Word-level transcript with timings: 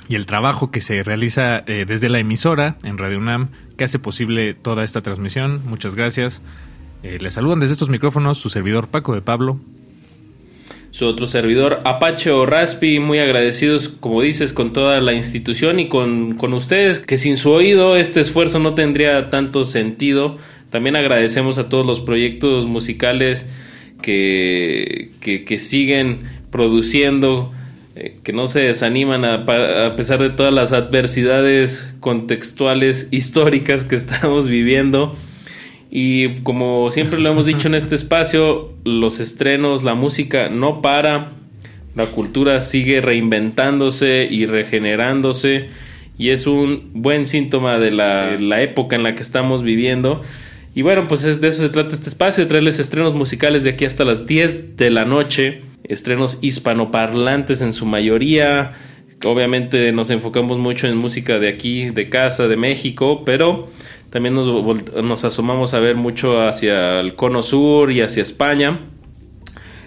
y 0.10 0.16
el 0.16 0.26
trabajo 0.26 0.72
que 0.72 0.82
se 0.82 1.04
realiza 1.04 1.64
eh, 1.68 1.86
desde 1.88 2.10
la 2.10 2.20
emisora 2.20 2.76
en 2.84 2.98
Radio 2.98 3.20
UNAM 3.20 3.48
que 3.78 3.86
hace 3.86 3.98
posible 3.98 4.54
toda 4.54 4.84
esta 4.84 5.02
transmisión. 5.02 5.62
Muchas 5.66 5.96
gracias. 5.96 6.42
Eh, 7.04 7.18
les 7.20 7.34
saludan 7.34 7.60
desde 7.60 7.74
estos 7.74 7.90
micrófonos 7.90 8.38
su 8.38 8.50
servidor 8.50 8.90
Paco 8.90 9.16
de 9.16 9.22
Pablo. 9.22 9.60
Su 10.92 11.06
otro 11.06 11.26
servidor 11.26 11.80
Apache 11.86 12.32
o 12.32 12.46
Raspi, 12.46 13.00
muy 13.00 13.20
agradecidos, 13.20 13.88
como 13.88 14.22
dices, 14.22 14.54
con 14.54 14.74
toda 14.74 15.00
la 15.00 15.14
institución 15.14 15.80
y 15.80 15.88
con, 15.88 16.36
con 16.36 16.54
ustedes, 16.54 17.00
que 17.00 17.18
sin 17.18 17.38
su 17.38 17.52
oído 17.52 17.96
este 17.96 18.20
esfuerzo 18.20 18.60
no 18.60 18.76
tendría 18.76 19.30
tanto 19.30 19.64
sentido. 19.64 20.38
También 20.70 20.96
agradecemos 20.96 21.58
a 21.58 21.70
todos 21.70 21.86
los 21.86 22.02
proyectos 22.02 22.68
musicales 22.68 23.50
que, 24.02 25.12
que, 25.22 25.58
siguen 25.58 26.24
produciendo, 26.52 27.52
eh, 27.96 28.18
que 28.24 28.34
no 28.34 28.48
se 28.48 28.60
desaniman 28.60 29.24
a 29.26 29.96
pesar 29.96 30.20
de 30.20 30.30
todas 30.30 30.54
las 30.54 30.74
adversidades 30.74 31.96
contextuales 32.00 33.08
históricas 33.12 33.86
que 33.86 33.96
estamos 33.96 34.48
viviendo. 34.48 35.16
Y 35.94 36.36
como 36.44 36.90
siempre 36.90 37.20
lo 37.20 37.32
hemos 37.32 37.46
dicho 37.46 37.68
en 37.68 37.76
este 37.76 37.96
espacio, 37.96 38.72
los 38.86 39.20
estrenos, 39.20 39.84
la 39.84 39.94
música 39.94 40.48
no 40.48 40.82
para, 40.82 41.34
la 41.96 42.08
cultura 42.12 42.62
sigue 42.62 43.02
reinventándose 43.02 44.26
y 44.32 44.46
regenerándose 44.46 45.68
y 46.18 46.30
es 46.30 46.48
un 46.48 46.92
buen 46.94 47.26
síntoma 47.26 47.80
de 47.80 47.92
la, 47.92 48.62
época 48.62 48.96
en 48.96 49.04
la 49.04 49.16
que 49.16 49.22
estamos 49.22 49.64
viviendo. 49.64 50.22
Y 50.76 50.84
bueno, 50.84 51.08
pues 51.08 51.26
es 51.26 51.42
de 51.42 51.50
eso 51.50 51.64
se 51.64 51.70
trata 51.70 51.96
este 51.96 52.10
espacio, 52.10 52.44
de 52.44 52.48
traerles 52.48 52.80
estrenos 52.80 53.14
musicales 53.14 53.64
de 53.64 53.72
aquí 53.72 53.86
hasta 53.86 54.06
las 54.06 54.26
10 54.26 54.78
de 54.78 54.92
la 54.92 55.04
noche, 55.04 55.62
estrenos 55.84 56.40
hispanoparlantes 56.42 57.62
en 57.62 57.74
su 57.74 57.86
mayoría. 57.86 58.74
Obviamente 59.26 59.92
nos 59.92 60.10
enfocamos 60.10 60.58
mucho 60.58 60.88
en 60.88 60.96
música 60.96 61.40
de 61.40 61.50
aquí, 61.50 61.90
de 61.90 62.08
casa, 62.08 62.48
de 62.48 62.56
México, 62.56 63.24
pero 63.26 63.68
también 64.12 64.36
nos, 64.36 64.48
nos 65.04 65.24
asomamos 65.24 65.74
a 65.74 65.80
ver 65.80 65.96
mucho 65.96 66.42
hacia 66.42 67.00
el 67.00 67.16
cono 67.16 67.42
sur 67.42 67.92
y 67.92 68.02
hacia 68.02 68.22
España. 68.22 68.80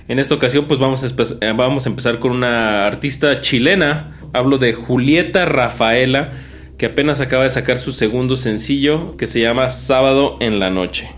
En 0.09 0.19
esta 0.19 0.35
ocasión 0.35 0.65
pues 0.65 0.81
vamos 0.81 1.05
a, 1.05 1.07
eh, 1.45 1.53
vamos 1.55 1.85
a 1.87 1.89
empezar 1.91 2.19
con 2.19 2.33
una 2.33 2.87
artista 2.87 3.41
chilena. 3.43 4.17
Hablo 4.33 4.57
de 4.57 4.73
Julieta 4.73 5.45
Rafaela, 5.45 6.31
que 6.79 6.87
apenas 6.87 7.21
acaba 7.21 7.45
de 7.45 7.51
sacar 7.51 7.77
su 7.77 7.93
segundo 7.93 8.37
sencillo 8.37 9.17
que 9.19 9.27
se 9.27 9.41
llama 9.41 9.69
Sábado 9.69 10.39
en 10.41 10.59
la 10.59 10.71
Noche. 10.71 11.11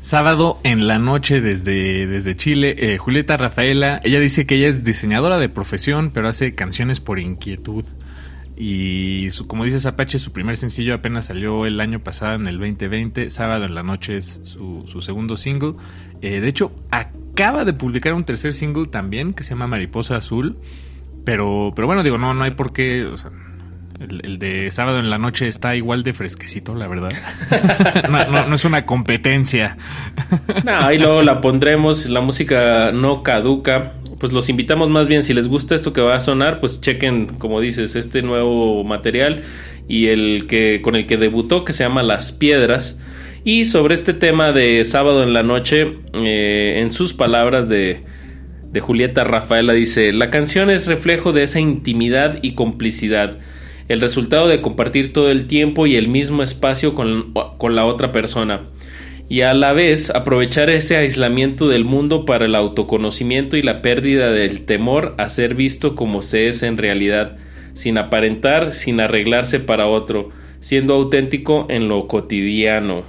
Sábado 0.00 0.58
en 0.62 0.86
la 0.86 0.98
noche 0.98 1.40
desde, 1.40 2.06
desde 2.06 2.36
Chile, 2.36 2.76
eh, 2.78 2.98
Julieta 2.98 3.36
Rafaela, 3.36 4.00
ella 4.04 4.20
dice 4.20 4.46
que 4.46 4.56
ella 4.56 4.68
es 4.68 4.84
diseñadora 4.84 5.38
de 5.38 5.48
profesión, 5.48 6.10
pero 6.12 6.28
hace 6.28 6.54
canciones 6.54 7.00
por 7.00 7.18
inquietud. 7.18 7.84
Y 8.56 9.28
su, 9.30 9.46
como 9.48 9.64
dices 9.64 9.84
Apache, 9.86 10.18
su 10.18 10.30
primer 10.32 10.56
sencillo 10.56 10.94
apenas 10.94 11.24
salió 11.26 11.66
el 11.66 11.80
año 11.80 11.98
pasado 12.00 12.34
en 12.34 12.46
el 12.46 12.58
2020. 12.58 13.28
Sábado 13.30 13.64
en 13.64 13.74
la 13.74 13.82
noche 13.82 14.16
es 14.16 14.40
su, 14.44 14.84
su 14.86 15.00
segundo 15.00 15.36
single. 15.36 15.74
Eh, 16.22 16.40
de 16.40 16.48
hecho, 16.48 16.72
acaba 16.90 17.64
de 17.64 17.72
publicar 17.72 18.14
un 18.14 18.24
tercer 18.24 18.54
single 18.54 18.86
también 18.86 19.32
que 19.32 19.42
se 19.42 19.50
llama 19.50 19.66
Mariposa 19.66 20.16
Azul. 20.16 20.56
Pero, 21.24 21.72
pero 21.74 21.86
bueno, 21.86 22.02
digo, 22.04 22.16
no, 22.18 22.32
no 22.34 22.44
hay 22.44 22.52
por 22.52 22.72
qué. 22.72 23.04
O 23.06 23.16
sea, 23.16 23.30
el, 23.98 24.20
el 24.24 24.38
de 24.38 24.70
sábado 24.70 24.98
en 25.00 25.10
la 25.10 25.18
noche 25.18 25.48
está 25.48 25.74
igual 25.74 26.02
de 26.04 26.12
fresquecito, 26.12 26.74
la 26.76 26.86
verdad. 26.86 27.12
no, 28.10 28.24
no- 28.30 28.46
no 28.46 28.54
es 28.54 28.64
una 28.64 28.86
competencia. 28.86 29.76
No, 30.64 30.76
ahí 30.78 30.98
luego 30.98 31.22
la 31.22 31.40
pondremos, 31.40 32.06
la 32.06 32.20
música 32.20 32.92
no 32.92 33.22
caduca. 33.22 33.94
Pues 34.24 34.32
los 34.32 34.48
invitamos 34.48 34.88
más 34.88 35.06
bien, 35.06 35.22
si 35.22 35.34
les 35.34 35.48
gusta 35.48 35.74
esto 35.74 35.92
que 35.92 36.00
va 36.00 36.16
a 36.16 36.20
sonar, 36.20 36.58
pues 36.58 36.80
chequen, 36.80 37.26
como 37.26 37.60
dices, 37.60 37.94
este 37.94 38.22
nuevo 38.22 38.82
material 38.82 39.42
y 39.86 40.06
el 40.06 40.46
que 40.46 40.80
con 40.80 40.94
el 40.94 41.04
que 41.04 41.18
debutó, 41.18 41.62
que 41.66 41.74
se 41.74 41.84
llama 41.84 42.02
Las 42.02 42.32
Piedras. 42.32 42.98
Y 43.44 43.66
sobre 43.66 43.94
este 43.94 44.14
tema 44.14 44.52
de 44.52 44.82
sábado 44.84 45.22
en 45.22 45.34
la 45.34 45.42
noche, 45.42 45.98
eh, 46.14 46.80
en 46.80 46.90
sus 46.90 47.12
palabras 47.12 47.68
de, 47.68 48.00
de 48.72 48.80
Julieta 48.80 49.24
Rafaela 49.24 49.74
dice, 49.74 50.10
la 50.14 50.30
canción 50.30 50.70
es 50.70 50.86
reflejo 50.86 51.34
de 51.34 51.42
esa 51.42 51.60
intimidad 51.60 52.38
y 52.40 52.54
complicidad, 52.54 53.40
el 53.88 54.00
resultado 54.00 54.48
de 54.48 54.62
compartir 54.62 55.12
todo 55.12 55.30
el 55.30 55.46
tiempo 55.48 55.86
y 55.86 55.96
el 55.96 56.08
mismo 56.08 56.42
espacio 56.42 56.94
con, 56.94 57.34
con 57.58 57.76
la 57.76 57.84
otra 57.84 58.10
persona, 58.10 58.62
y 59.28 59.40
a 59.40 59.54
la 59.54 59.72
vez 59.72 60.10
aprovechar 60.10 60.70
ese 60.70 60.96
aislamiento 60.96 61.68
del 61.68 61.84
mundo 61.84 62.24
para 62.24 62.44
el 62.44 62.54
autoconocimiento 62.54 63.56
y 63.56 63.62
la 63.62 63.80
pérdida 63.80 64.30
del 64.30 64.64
temor 64.64 65.14
a 65.18 65.28
ser 65.28 65.54
visto 65.54 65.94
como 65.94 66.22
se 66.22 66.46
es 66.46 66.62
en 66.62 66.76
realidad, 66.76 67.36
sin 67.72 67.98
aparentar, 67.98 68.72
sin 68.72 69.00
arreglarse 69.00 69.60
para 69.60 69.86
otro, 69.86 70.30
siendo 70.60 70.94
auténtico 70.94 71.66
en 71.70 71.88
lo 71.88 72.06
cotidiano. 72.06 73.04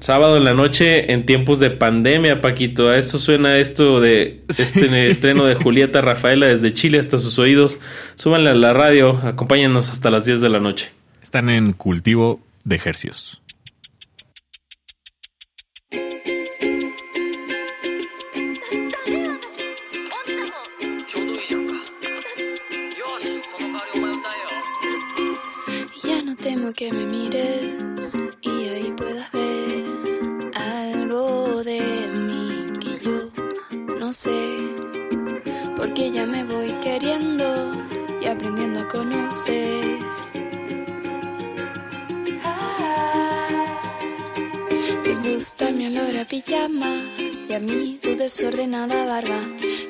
Sábado 0.00 0.36
en 0.36 0.44
la 0.44 0.54
noche 0.54 1.12
en 1.12 1.26
tiempos 1.26 1.58
de 1.58 1.70
pandemia, 1.70 2.40
Paquito. 2.40 2.88
A 2.88 2.96
esto 2.96 3.18
suena 3.18 3.58
esto 3.58 4.00
de 4.00 4.42
este 4.48 5.10
estreno 5.10 5.44
de 5.44 5.54
Julieta 5.54 6.00
Rafaela 6.00 6.46
desde 6.46 6.72
Chile 6.72 6.98
hasta 6.98 7.18
sus 7.18 7.38
oídos. 7.38 7.80
Súbanle 8.14 8.50
a 8.50 8.54
la 8.54 8.72
radio, 8.72 9.18
acompáñenos 9.24 9.90
hasta 9.90 10.10
las 10.10 10.24
10 10.24 10.40
de 10.40 10.48
la 10.48 10.60
noche. 10.60 10.90
Están 11.20 11.50
en 11.50 11.72
cultivo 11.72 12.40
de 12.64 12.76
ejercicios. 12.76 13.42
Que 26.78 26.92
me 26.92 27.06
mires 27.06 28.14
y 28.40 28.68
ahí 28.68 28.94
puedas 28.96 29.32
ver 29.32 29.84
algo 30.54 31.60
de 31.64 31.80
mí 32.20 32.66
que 32.78 33.04
yo 33.04 33.18
no 33.98 34.12
sé. 34.12 34.38
Porque 35.74 36.12
ya 36.12 36.24
me 36.24 36.44
voy 36.44 36.70
queriendo 36.74 37.72
y 38.22 38.26
aprendiendo 38.26 38.78
a 38.78 38.86
conocer. 38.86 39.98
Te 45.02 45.14
gusta 45.28 45.72
mi 45.72 45.88
olor 45.88 46.16
a 46.16 46.24
pijama 46.24 46.94
y 47.48 47.54
a 47.54 47.58
mí 47.58 47.98
tu 48.00 48.14
desordenada 48.14 49.04
barba. 49.04 49.40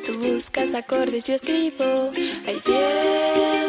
Tú 0.07 0.19
buscas 0.27 0.75
acordes, 0.75 1.27
yo 1.27 1.35
escribo. 1.35 2.13
Hay 2.47 2.61
tiempo. 2.61 3.68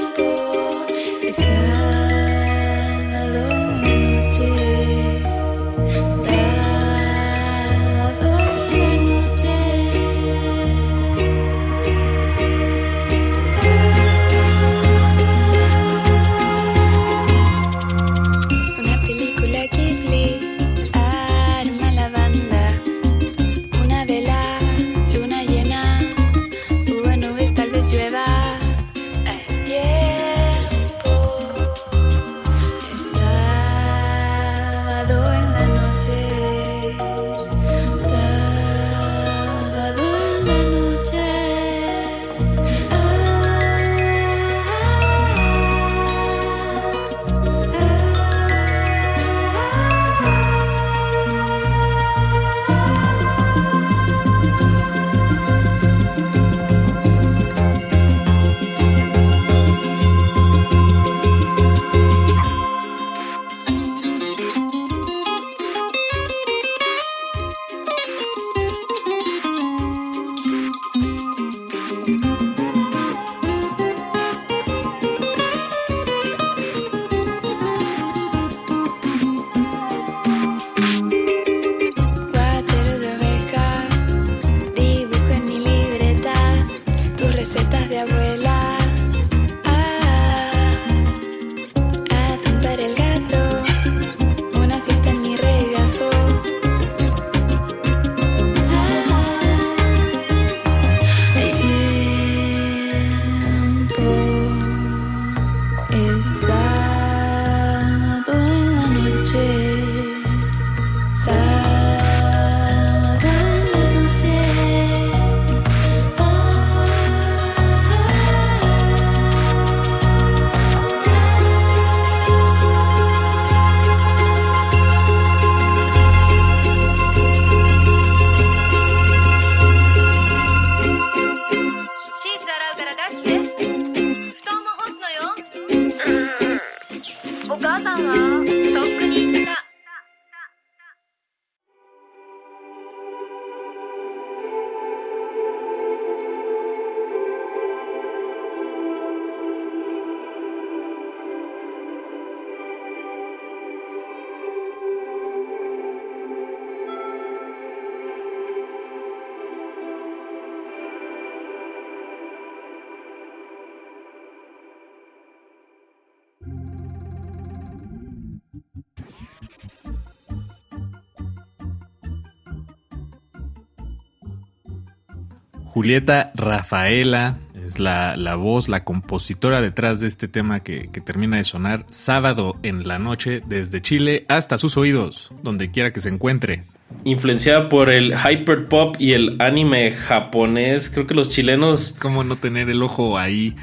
Julieta 175.79 176.33
Rafaela 176.35 177.37
es 177.65 177.79
la, 177.79 178.17
la 178.17 178.35
voz, 178.35 178.67
la 178.67 178.83
compositora 178.83 179.61
detrás 179.61 180.01
de 180.01 180.07
este 180.07 180.27
tema 180.27 180.59
que, 180.59 180.89
que 180.91 180.99
termina 180.99 181.37
de 181.37 181.45
sonar 181.45 181.85
sábado 181.89 182.57
en 182.63 182.85
la 182.85 182.99
noche 182.99 183.41
desde 183.47 183.81
Chile 183.81 184.25
hasta 184.27 184.57
sus 184.57 184.75
oídos, 184.75 185.31
donde 185.41 185.71
quiera 185.71 185.93
que 185.93 186.01
se 186.01 186.09
encuentre. 186.09 186.65
Influenciada 187.05 187.69
por 187.69 187.89
el 187.89 188.13
hyperpop 188.13 188.97
y 188.99 189.13
el 189.13 189.37
anime 189.41 189.91
japonés, 189.91 190.89
creo 190.89 191.07
que 191.07 191.13
los 191.13 191.29
chilenos... 191.29 191.95
¿Cómo 191.97 192.25
no 192.25 192.35
tener 192.35 192.69
el 192.69 192.83
ojo 192.83 193.17
ahí? 193.17 193.55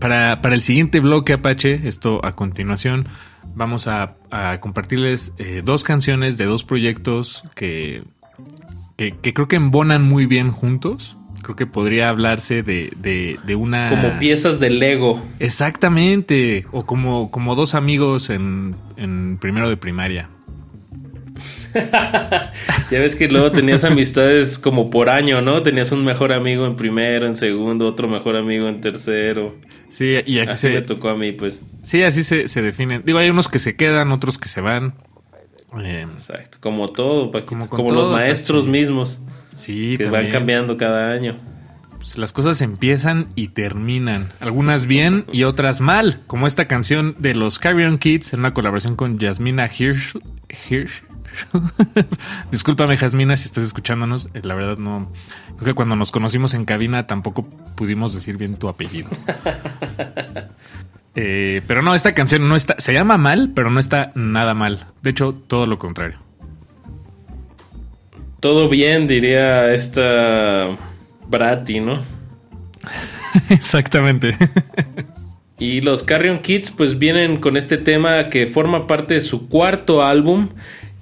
Para, 0.00 0.42
para 0.42 0.56
el 0.56 0.60
siguiente 0.60 0.98
bloque 0.98 1.34
Apache, 1.34 1.82
esto 1.84 2.20
a 2.24 2.34
continuación, 2.34 3.06
vamos 3.54 3.86
a, 3.86 4.16
a 4.32 4.58
compartirles 4.58 5.34
eh, 5.38 5.62
dos 5.64 5.84
canciones 5.84 6.36
de 6.36 6.46
dos 6.46 6.64
proyectos 6.64 7.44
que, 7.54 8.02
que, 8.96 9.16
que 9.16 9.32
creo 9.32 9.46
que 9.46 9.54
embonan 9.54 10.02
muy 10.02 10.26
bien 10.26 10.50
juntos. 10.50 11.14
Creo 11.42 11.56
que 11.56 11.66
podría 11.66 12.08
hablarse 12.08 12.62
de, 12.62 12.92
de, 12.96 13.38
de 13.44 13.54
una... 13.54 13.90
Como 13.90 14.18
piezas 14.18 14.60
de 14.60 14.70
Lego. 14.70 15.22
Exactamente. 15.38 16.66
O 16.72 16.84
como, 16.84 17.30
como 17.30 17.54
dos 17.54 17.74
amigos 17.74 18.30
en, 18.30 18.74
en 18.96 19.38
primero 19.38 19.68
de 19.68 19.76
primaria. 19.76 20.28
ya 22.90 22.98
ves 23.00 23.14
que 23.14 23.28
luego 23.28 23.50
tenías 23.50 23.84
amistades 23.84 24.58
como 24.58 24.90
por 24.90 25.08
año, 25.08 25.40
¿no? 25.40 25.62
Tenías 25.62 25.92
un 25.92 26.04
mejor 26.04 26.32
amigo 26.32 26.66
en 26.66 26.76
primero, 26.76 27.26
en 27.26 27.36
segundo, 27.36 27.86
otro 27.86 28.08
mejor 28.08 28.36
amigo 28.36 28.68
en 28.68 28.80
tercero. 28.80 29.54
Sí, 29.90 30.16
y 30.26 30.38
así, 30.38 30.50
Así 30.50 30.60
se, 30.60 30.70
me 30.70 30.82
tocó 30.82 31.08
a 31.08 31.16
mí, 31.16 31.32
pues. 31.32 31.60
sí, 31.82 32.02
así 32.02 32.24
se, 32.24 32.48
se 32.48 32.62
definen. 32.62 33.02
Digo, 33.04 33.18
hay 33.18 33.30
unos 33.30 33.48
que 33.48 33.58
se 33.58 33.76
quedan, 33.76 34.12
otros 34.12 34.38
que 34.38 34.48
se 34.48 34.60
van. 34.60 34.94
Eh, 35.80 36.06
Exacto. 36.12 36.58
Como 36.60 36.88
todo, 36.88 37.30
Paquito. 37.30 37.68
Como 37.68 37.68
Como, 37.68 37.92
los 37.92 38.12
maestros 38.12 38.66
mismos. 38.66 39.20
Sí, 39.52 39.96
que 39.96 40.04
también. 40.04 40.24
van 40.24 40.32
cambiando 40.32 40.76
cada 40.76 41.12
año. 41.12 41.36
Pues 41.98 42.16
las 42.16 42.32
cosas 42.32 42.60
empiezan 42.62 43.28
y 43.34 43.48
terminan. 43.48 44.28
Algunas 44.40 44.86
bien 44.86 45.24
y 45.32 45.42
otras 45.42 45.80
mal. 45.80 46.20
Como 46.26 46.46
esta 46.46 46.68
canción 46.68 47.16
de 47.18 47.34
los 47.34 47.58
Carrion 47.58 47.98
Kids 47.98 48.32
en 48.34 48.40
una 48.40 48.54
colaboración 48.54 48.94
con 48.94 49.18
Jasmina 49.18 49.66
Hirsch. 49.66 50.16
Hirsch. 50.70 51.02
Discúlpame, 52.52 52.96
Jasmina, 52.96 53.36
si 53.36 53.46
estás 53.46 53.64
escuchándonos. 53.64 54.28
Eh, 54.34 54.40
La 54.44 54.54
verdad, 54.54 54.78
no. 54.78 55.10
Creo 55.56 55.66
que 55.66 55.74
cuando 55.74 55.96
nos 55.96 56.10
conocimos 56.12 56.54
en 56.54 56.64
cabina 56.64 57.06
tampoco 57.06 57.48
pudimos 57.74 58.14
decir 58.14 58.36
bien 58.36 58.56
tu 58.56 58.68
apellido. 58.68 59.08
Eh, 61.20 61.62
pero 61.66 61.82
no, 61.82 61.96
esta 61.96 62.14
canción 62.14 62.46
no 62.48 62.54
está. 62.54 62.76
Se 62.78 62.92
llama 62.92 63.18
mal, 63.18 63.50
pero 63.52 63.70
no 63.70 63.80
está 63.80 64.12
nada 64.14 64.54
mal. 64.54 64.86
De 65.02 65.10
hecho, 65.10 65.34
todo 65.34 65.66
lo 65.66 65.76
contrario. 65.76 66.18
Todo 68.40 68.68
bien, 68.68 69.08
diría 69.08 69.74
esta 69.74 70.68
Brati, 71.28 71.80
¿no? 71.80 71.98
Exactamente. 73.50 74.36
Y 75.60 75.80
los 75.80 76.04
Carrion 76.04 76.38
Kids 76.38 76.70
pues 76.70 77.00
vienen 77.00 77.38
con 77.38 77.56
este 77.56 77.78
tema 77.78 78.30
que 78.30 78.46
forma 78.46 78.86
parte 78.86 79.14
de 79.14 79.20
su 79.20 79.48
cuarto 79.48 80.04
álbum, 80.04 80.50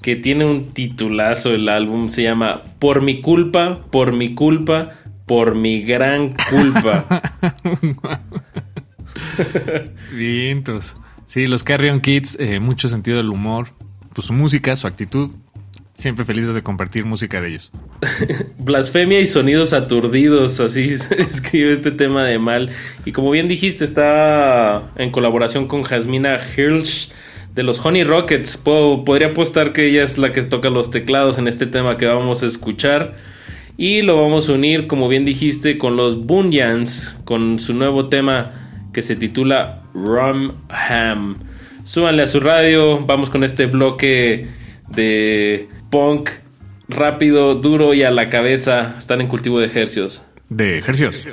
que 0.00 0.16
tiene 0.16 0.46
un 0.46 0.72
titulazo 0.72 1.54
el 1.54 1.68
álbum, 1.68 2.08
se 2.08 2.22
llama 2.22 2.62
Por 2.78 3.02
mi 3.02 3.20
culpa, 3.20 3.82
por 3.90 4.14
mi 4.14 4.34
culpa, 4.34 4.92
por 5.26 5.56
mi 5.56 5.82
gran 5.82 6.34
culpa. 6.48 7.22
Vientos. 10.14 10.96
Sí, 11.26 11.46
los 11.46 11.62
Carrion 11.62 12.00
Kids, 12.00 12.38
eh, 12.40 12.58
mucho 12.58 12.88
sentido 12.88 13.18
del 13.18 13.28
humor, 13.28 13.68
pues 14.14 14.28
su 14.28 14.32
música, 14.32 14.74
su 14.76 14.86
actitud, 14.86 15.34
siempre 15.96 16.24
felices 16.24 16.54
de 16.54 16.62
compartir 16.62 17.04
música 17.04 17.40
de 17.40 17.48
ellos. 17.48 17.72
Blasfemia 18.58 19.20
y 19.20 19.26
sonidos 19.26 19.72
aturdidos, 19.72 20.60
así 20.60 20.96
se 20.98 21.20
escribe 21.22 21.72
este 21.72 21.90
tema 21.90 22.24
de 22.24 22.38
mal. 22.38 22.70
Y 23.04 23.12
como 23.12 23.30
bien 23.30 23.48
dijiste, 23.48 23.84
está 23.84 24.82
en 24.96 25.10
colaboración 25.10 25.66
con 25.66 25.82
Jasmina 25.82 26.38
Hirsch 26.56 27.10
de 27.54 27.62
los 27.62 27.84
Honey 27.84 28.04
Rockets. 28.04 28.56
Puedo- 28.56 29.04
podría 29.04 29.28
apostar 29.28 29.72
que 29.72 29.86
ella 29.88 30.02
es 30.02 30.18
la 30.18 30.32
que 30.32 30.42
toca 30.42 30.68
los 30.70 30.90
teclados 30.90 31.38
en 31.38 31.48
este 31.48 31.66
tema 31.66 31.96
que 31.96 32.06
vamos 32.06 32.42
a 32.42 32.46
escuchar. 32.46 33.14
Y 33.78 34.02
lo 34.02 34.20
vamos 34.20 34.48
a 34.48 34.52
unir, 34.52 34.86
como 34.86 35.08
bien 35.08 35.24
dijiste, 35.24 35.76
con 35.78 35.96
los 35.96 36.24
Bunyans, 36.26 37.16
con 37.24 37.58
su 37.58 37.74
nuevo 37.74 38.06
tema 38.08 38.52
que 38.92 39.02
se 39.02 39.16
titula 39.16 39.80
Rum 39.94 40.52
Ham. 40.70 41.36
Súbanle 41.84 42.22
a 42.22 42.26
su 42.26 42.40
radio, 42.40 43.04
vamos 43.06 43.28
con 43.30 43.44
este 43.44 43.66
bloque 43.66 44.48
de 44.88 45.68
punk 45.96 46.28
rápido, 46.88 47.54
duro 47.54 47.94
y 47.94 48.02
a 48.02 48.10
la 48.10 48.28
cabeza. 48.28 48.96
Están 48.98 49.22
en 49.22 49.28
cultivo 49.28 49.60
de 49.60 49.66
ejercios. 49.66 50.22
De 50.50 50.78
ejercicios. 50.78 51.26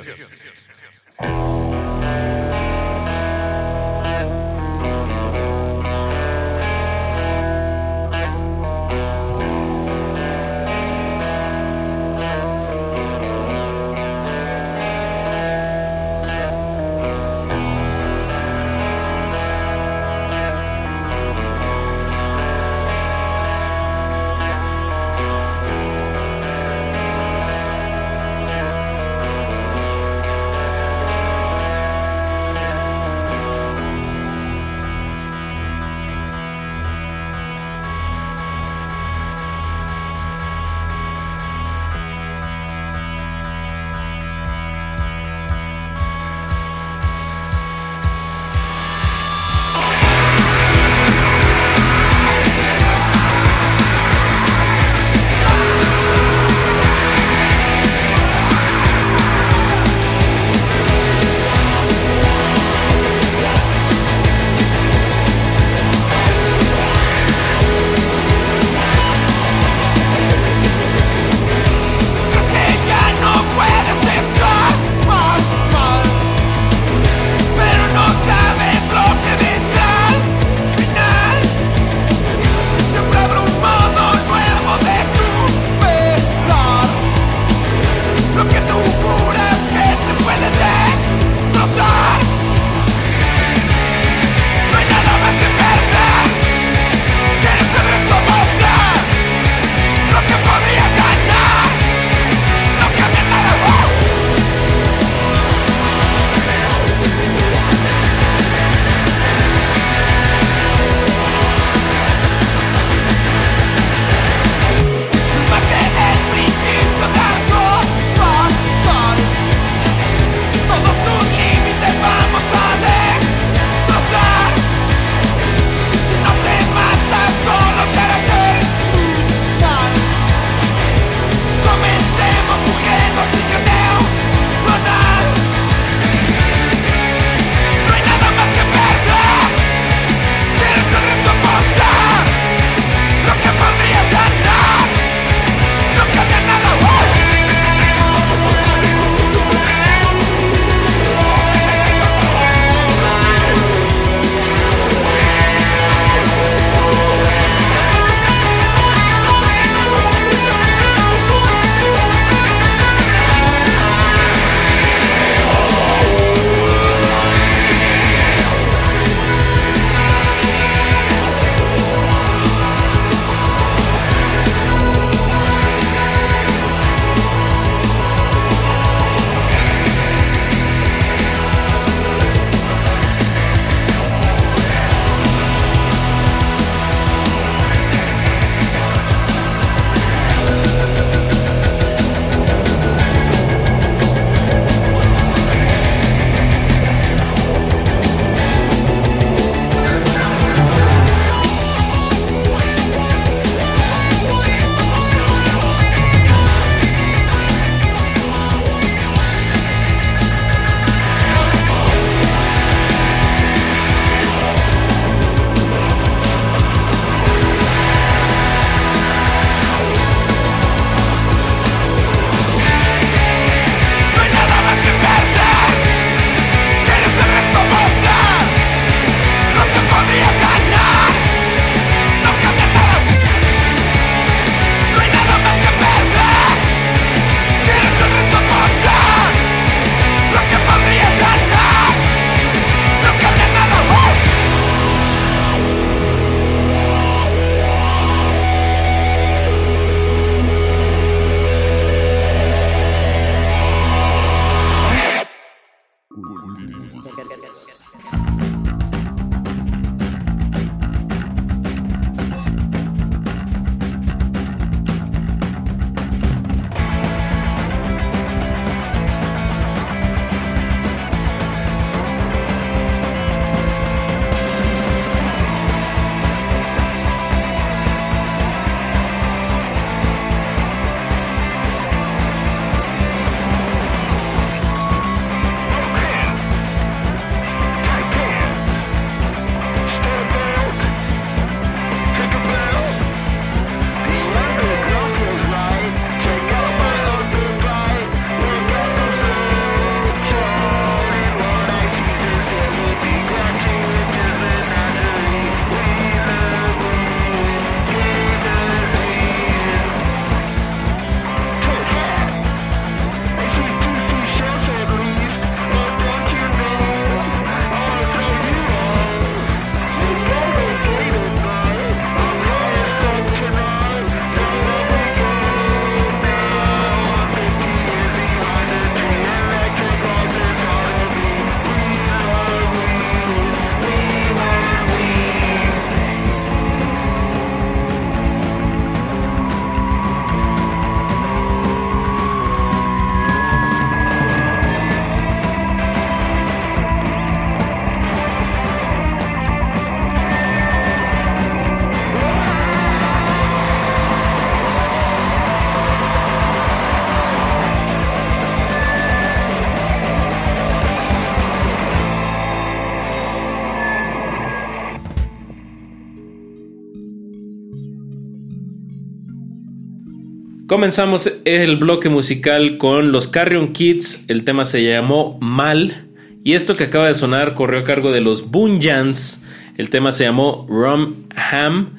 Comenzamos 370.74 371.30
el 371.44 371.76
bloque 371.76 372.08
musical 372.08 372.78
con 372.78 373.12
los 373.12 373.28
Carrion 373.28 373.72
Kids. 373.72 374.24
El 374.26 374.42
tema 374.42 374.64
se 374.64 374.82
llamó 374.82 375.38
Mal. 375.40 376.08
Y 376.42 376.54
esto 376.54 376.74
que 376.74 376.82
acaba 376.82 377.06
de 377.06 377.14
sonar 377.14 377.54
corrió 377.54 377.78
a 377.78 377.84
cargo 377.84 378.10
de 378.10 378.20
los 378.20 378.50
Bunjans. 378.50 379.44
El 379.78 379.88
tema 379.88 380.10
se 380.10 380.24
llamó 380.24 380.66
Rum 380.68 381.26
Ham. 381.36 381.90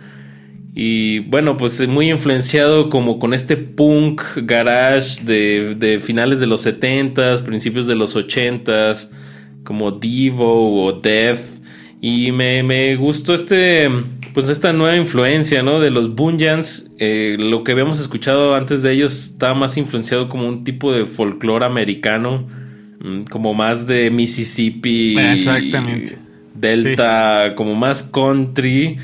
Y 0.74 1.20
bueno, 1.20 1.56
pues 1.56 1.88
muy 1.88 2.12
influenciado 2.12 2.90
como 2.90 3.18
con 3.18 3.34
este 3.34 3.56
punk 3.56 4.22
garage 4.44 5.24
de, 5.24 6.02
finales 6.04 6.42
de 6.42 6.46
los 6.46 6.68
70s, 6.68 7.44
principios 7.44 7.88
de 7.88 7.96
los 7.96 8.18
80s, 8.18 9.10
como 9.64 9.92
Devo 9.92 10.84
o 10.84 10.92
Death. 10.92 11.40
Y 12.02 12.34
me 12.34 12.98
gustó 12.98 13.36
este, 13.36 13.90
pues 14.36 14.50
esta 14.50 14.74
nueva 14.74 14.98
influencia, 14.98 15.64
¿no? 15.64 15.80
De 15.80 15.90
los 15.90 16.14
Bunjans. 16.14 16.92
Eh, 17.00 17.38
lo 17.40 17.64
que 17.64 17.72
habíamos 17.72 18.02
escuchado 18.02 18.54
antes 18.54 18.84
de 18.84 18.92
ellos 18.92 19.14
estaba 19.32 19.54
más 19.54 19.78
influenciado 19.78 20.28
como 20.28 20.46
un 20.46 20.66
tipo 20.66 20.92
de 20.92 21.06
folclore 21.06 21.66
americano, 21.66 22.46
mm, 23.00 23.22
como 23.32 23.54
más 23.54 23.88
de 23.88 24.12
Mississippi. 24.12 25.18
Exactamente. 25.18 26.18
Delta, 26.54 27.54
como 27.56 27.76
más 27.76 28.04
country. 28.04 28.98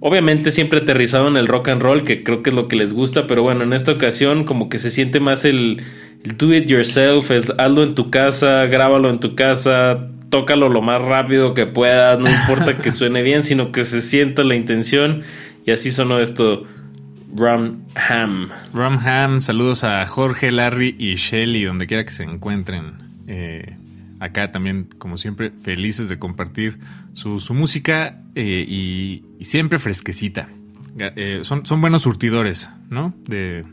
Obviamente 0.00 0.50
siempre 0.50 0.80
aterrizado 0.80 1.26
en 1.28 1.38
el 1.38 1.46
rock 1.46 1.68
and 1.68 1.80
roll, 1.80 2.04
que 2.04 2.22
creo 2.22 2.42
que 2.42 2.50
es 2.50 2.56
lo 2.56 2.68
que 2.68 2.76
les 2.76 2.92
gusta, 2.92 3.26
pero 3.26 3.42
bueno, 3.42 3.64
en 3.64 3.72
esta 3.72 3.92
ocasión 3.92 4.44
como 4.44 4.68
que 4.68 4.78
se 4.78 4.90
siente 4.90 5.20
más 5.20 5.46
el, 5.46 5.80
el 6.22 6.36
do 6.36 6.54
it 6.54 6.66
yourself, 6.66 7.30
el 7.30 7.44
hazlo 7.56 7.82
en 7.82 7.94
tu 7.94 8.10
casa, 8.10 8.66
grábalo 8.66 9.08
en 9.08 9.20
tu 9.20 9.34
casa, 9.34 10.10
tócalo 10.30 10.68
lo 10.68 10.80
más 10.80 11.02
rápido 11.02 11.52
que 11.54 11.66
puedas, 11.66 12.18
no 12.18 12.30
importa 12.30 12.78
que 12.78 12.90
suene 12.92 13.22
bien, 13.22 13.42
sino 13.42 13.72
que 13.72 13.84
se 13.84 14.00
sienta 14.00 14.42
la 14.44 14.54
intención. 14.54 15.22
Y 15.66 15.72
así 15.72 15.90
sonó 15.90 16.18
esto, 16.18 16.64
Rum 17.34 17.82
Ham. 17.94 18.48
Rum 18.72 18.98
Ham, 19.04 19.40
saludos 19.40 19.84
a 19.84 20.06
Jorge, 20.06 20.50
Larry 20.50 20.94
y 20.98 21.16
Shelly, 21.16 21.64
donde 21.64 21.86
quiera 21.86 22.04
que 22.04 22.12
se 22.12 22.22
encuentren. 22.24 22.94
Eh, 23.26 23.76
acá 24.20 24.50
también, 24.50 24.88
como 24.98 25.16
siempre, 25.16 25.50
felices 25.50 26.08
de 26.08 26.18
compartir 26.18 26.78
su, 27.12 27.40
su 27.40 27.52
música 27.52 28.22
eh, 28.34 28.64
y, 28.66 29.24
y, 29.38 29.44
siempre 29.44 29.78
fresquecita. 29.78 30.48
Eh, 30.98 31.40
son, 31.42 31.66
son 31.66 31.80
buenos 31.80 32.02
surtidores, 32.02 32.70
¿no? 32.88 33.14
De, 33.26 33.64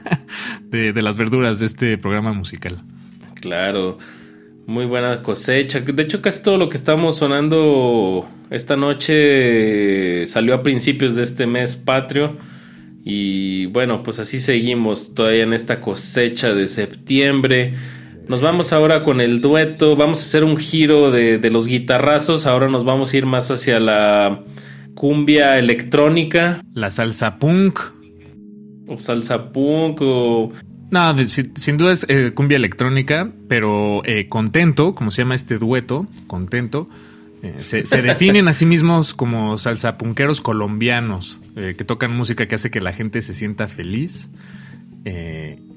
de, 0.70 0.92
de 0.92 1.02
las 1.02 1.16
verduras 1.16 1.58
de 1.60 1.66
este 1.66 1.98
programa 1.98 2.32
musical. 2.32 2.82
Claro. 3.34 3.98
Muy 4.66 4.86
buena 4.86 5.22
cosecha. 5.22 5.80
De 5.80 6.02
hecho, 6.02 6.22
casi 6.22 6.42
todo 6.42 6.56
lo 6.56 6.68
que 6.68 6.76
estamos 6.76 7.16
sonando 7.16 8.28
esta 8.50 8.76
noche 8.76 10.24
salió 10.26 10.54
a 10.54 10.62
principios 10.62 11.16
de 11.16 11.24
este 11.24 11.46
mes 11.46 11.74
patrio. 11.74 12.36
Y 13.04 13.66
bueno, 13.66 14.02
pues 14.04 14.20
así 14.20 14.38
seguimos 14.38 15.14
todavía 15.14 15.42
en 15.42 15.52
esta 15.52 15.80
cosecha 15.80 16.54
de 16.54 16.68
septiembre. 16.68 17.74
Nos 18.28 18.40
vamos 18.40 18.72
ahora 18.72 19.02
con 19.02 19.20
el 19.20 19.40
dueto. 19.40 19.96
Vamos 19.96 20.20
a 20.20 20.22
hacer 20.22 20.44
un 20.44 20.56
giro 20.56 21.10
de, 21.10 21.38
de 21.38 21.50
los 21.50 21.66
guitarrazos. 21.66 22.46
Ahora 22.46 22.68
nos 22.68 22.84
vamos 22.84 23.12
a 23.12 23.16
ir 23.16 23.26
más 23.26 23.50
hacia 23.50 23.80
la 23.80 24.42
cumbia 24.94 25.58
electrónica. 25.58 26.62
La 26.72 26.90
salsa 26.90 27.40
punk. 27.40 27.80
O 28.86 28.96
salsa 28.96 29.52
punk 29.52 30.00
o 30.02 30.52
no, 30.92 31.14
de, 31.14 31.26
sin, 31.26 31.56
sin, 31.56 31.78
duda 31.78 31.92
es 31.92 32.04
eh, 32.10 32.32
cumbia 32.34 32.56
electrónica, 32.56 33.32
pero 33.48 34.02
eh, 34.04 34.28
contento, 34.28 34.94
como 34.94 35.10
se 35.10 35.22
llama 35.22 35.34
este 35.34 35.56
dueto, 35.56 36.06
contento. 36.26 36.86
Eh, 37.42 37.54
se, 37.60 37.86
se, 37.86 38.02
definen 38.02 38.46
a 38.46 38.52
sí 38.52 38.66
mismos 38.66 39.14
como 39.14 39.56
salsapunqueros 39.56 40.42
colombianos, 40.42 41.40
eh, 41.56 41.74
que 41.78 41.84
tocan 41.84 42.14
música 42.14 42.46
que 42.46 42.56
hace 42.56 42.70
que 42.70 42.82
la 42.82 42.92
gente 42.92 43.22
se 43.22 43.32
sienta 43.32 43.68
feliz, 43.68 44.30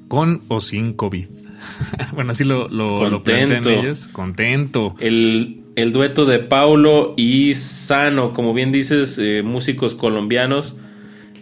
con 0.09 0.43
o 0.49 0.59
sin 0.59 0.91
COVID. 0.91 1.27
bueno, 2.13 2.31
así 2.31 2.43
lo, 2.43 2.67
lo, 2.67 3.09
lo, 3.09 3.23
plantean 3.23 3.65
ellos. 3.69 4.07
Contento. 4.07 4.97
El, 4.99 5.61
el, 5.77 5.93
dueto 5.93 6.25
de 6.25 6.39
Paulo 6.39 7.13
y 7.15 7.53
Sano, 7.53 8.33
como 8.33 8.53
bien 8.53 8.73
dices, 8.73 9.17
músicos 9.45 9.95
colombianos 9.95 10.75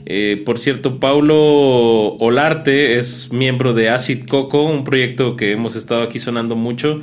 eh, 0.06 0.42
por 0.46 0.60
cierto, 0.60 1.00
Paulo 1.00 2.16
Olarte 2.18 2.98
es 2.98 3.32
miembro 3.32 3.74
de 3.74 3.90
Acid 3.90 4.26
Coco, 4.28 4.64
un 4.64 4.84
proyecto 4.84 5.36
que 5.36 5.52
hemos 5.52 5.76
estado 5.76 6.02
aquí 6.02 6.20
sonando 6.20 6.56
mucho. 6.56 7.02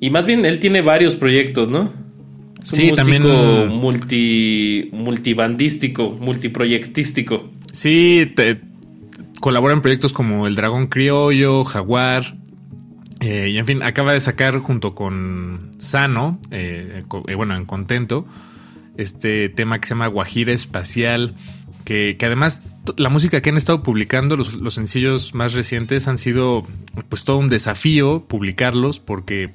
Y 0.00 0.10
más 0.10 0.26
bien 0.26 0.44
él 0.44 0.58
tiene 0.58 0.80
varios 0.80 1.14
proyectos, 1.14 1.68
¿no? 1.68 1.92
Es 2.62 2.72
un 2.72 2.76
sí, 2.78 2.82
músico 2.90 2.96
también. 2.96 3.68
Multi, 3.68 4.88
multibandístico, 4.92 6.10
multiproyectístico. 6.10 7.50
Sí, 7.72 8.32
te, 8.34 8.60
colabora 9.40 9.74
en 9.74 9.82
proyectos 9.82 10.12
como 10.12 10.46
El 10.46 10.54
Dragón 10.54 10.86
Criollo, 10.86 11.64
Jaguar. 11.64 12.36
Eh, 13.20 13.50
y 13.50 13.58
en 13.58 13.66
fin, 13.66 13.82
acaba 13.82 14.12
de 14.12 14.20
sacar 14.20 14.58
junto 14.58 14.94
con 14.94 15.70
Sano, 15.80 16.40
eh, 16.50 17.02
bueno, 17.36 17.56
en 17.56 17.64
Contento, 17.64 18.24
este 18.96 19.48
tema 19.48 19.80
que 19.80 19.88
se 19.88 19.94
llama 19.94 20.06
Guajira 20.06 20.52
Espacial 20.52 21.34
que, 21.88 22.26
además 22.26 22.60
la 22.98 23.08
música 23.08 23.40
que 23.40 23.48
han 23.48 23.56
estado 23.56 23.82
publicando, 23.82 24.36
los, 24.36 24.52
los, 24.52 24.74
sencillos 24.74 25.34
más 25.34 25.54
recientes, 25.54 26.06
han 26.06 26.18
sido 26.18 26.62
pues 27.08 27.24
todo 27.24 27.38
un 27.38 27.48
desafío 27.48 28.26
publicarlos 28.28 29.00
porque 29.00 29.54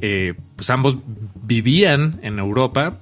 eh, 0.00 0.34
pues 0.54 0.70
ambos 0.70 0.98
vivían 1.42 2.20
en 2.22 2.38
Europa, 2.38 2.98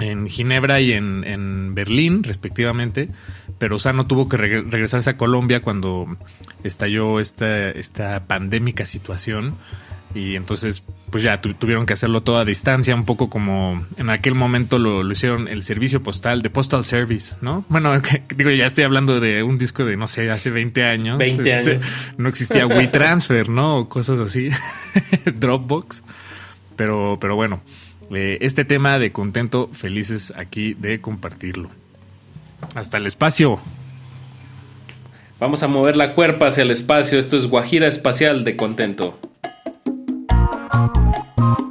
en 0.00 0.26
Ginebra 0.26 0.80
y 0.80 0.92
en, 0.92 1.22
en 1.24 1.76
Berlín 1.76 2.24
respectivamente, 2.24 3.10
pero 3.58 3.78
Sano 3.78 4.08
tuvo 4.08 4.28
que 4.28 4.36
reg 4.36 4.68
regresarse 4.68 5.10
a 5.10 5.16
Colombia 5.16 5.62
cuando 5.62 6.16
estalló 6.64 7.20
esta, 7.20 7.70
esta 7.70 8.26
pandémica 8.26 8.86
situación. 8.86 9.54
Y 10.14 10.34
entonces, 10.34 10.82
pues 11.10 11.22
ya 11.22 11.40
tu, 11.40 11.54
tuvieron 11.54 11.86
que 11.86 11.92
hacerlo 11.92 12.22
todo 12.22 12.38
a 12.38 12.44
distancia, 12.44 12.94
un 12.94 13.04
poco 13.04 13.30
como 13.30 13.84
en 13.96 14.10
aquel 14.10 14.34
momento 14.34 14.78
lo, 14.78 15.04
lo 15.04 15.12
hicieron 15.12 15.46
el 15.46 15.62
servicio 15.62 16.02
postal, 16.02 16.42
de 16.42 16.50
Postal 16.50 16.84
Service, 16.84 17.36
¿no? 17.40 17.64
Bueno, 17.68 18.00
que, 18.02 18.22
digo, 18.34 18.50
ya 18.50 18.66
estoy 18.66 18.84
hablando 18.84 19.20
de 19.20 19.42
un 19.42 19.58
disco 19.58 19.84
de, 19.84 19.96
no 19.96 20.06
sé, 20.06 20.30
hace 20.30 20.50
20 20.50 20.84
años. 20.84 21.18
20 21.18 21.58
este, 21.58 21.70
años. 21.70 21.82
No 22.16 22.28
existía 22.28 22.66
WeTransfer, 22.66 23.48
¿no? 23.48 23.78
O 23.78 23.88
cosas 23.88 24.18
así. 24.18 24.48
Dropbox. 25.34 26.02
Pero, 26.76 27.18
pero 27.20 27.36
bueno, 27.36 27.60
eh, 28.12 28.38
este 28.40 28.64
tema 28.64 28.98
de 28.98 29.12
contento, 29.12 29.68
felices 29.72 30.32
aquí 30.36 30.74
de 30.74 31.00
compartirlo. 31.00 31.70
Hasta 32.74 32.96
el 32.96 33.06
espacio. 33.06 33.60
Vamos 35.38 35.62
a 35.62 35.68
mover 35.68 35.96
la 35.96 36.14
cuerpa 36.14 36.48
hacia 36.48 36.62
el 36.62 36.70
espacio. 36.70 37.18
Esto 37.18 37.36
es 37.36 37.46
Guajira 37.46 37.86
Espacial 37.86 38.44
de 38.44 38.56
Contento. 38.56 39.18
Espacial. 40.72 41.69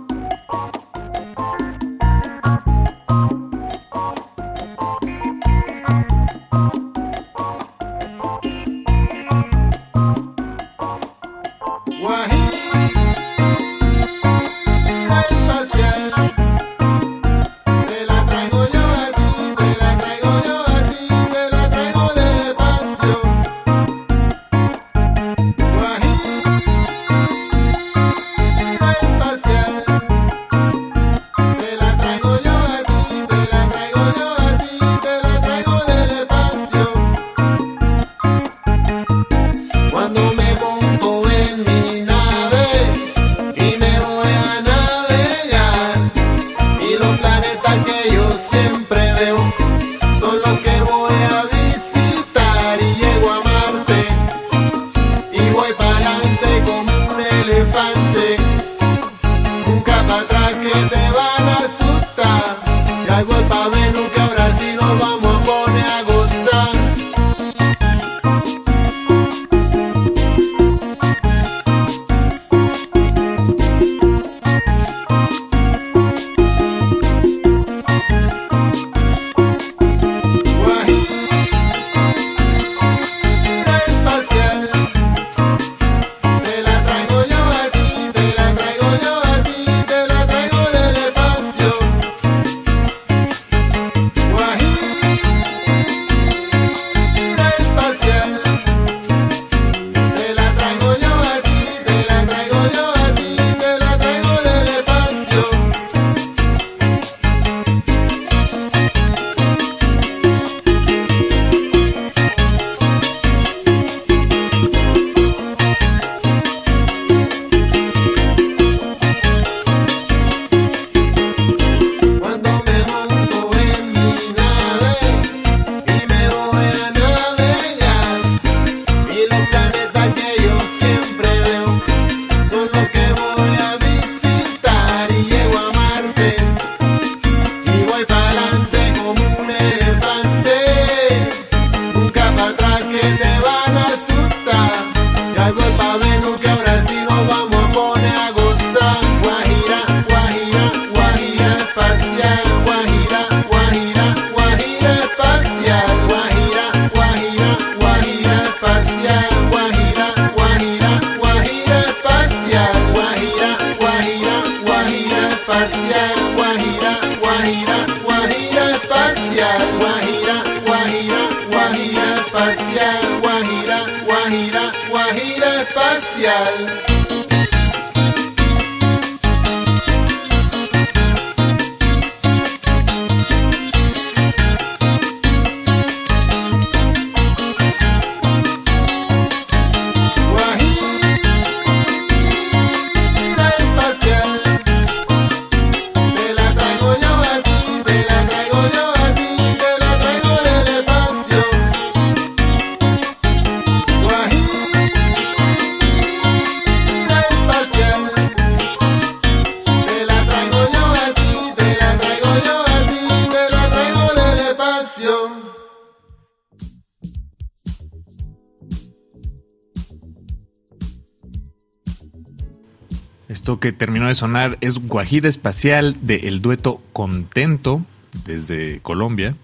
Esto 223.59 223.71
que 223.71 223.73
terminó 223.73 224.07
de 224.07 224.15
sonar 224.15 224.57
es 224.61 224.79
Guajira 224.87 225.27
Espacial 225.27 225.97
del 225.99 226.41
dueto 226.41 226.81
Contento 226.93 227.81
desde 228.25 228.79
Colombia. 228.79 229.35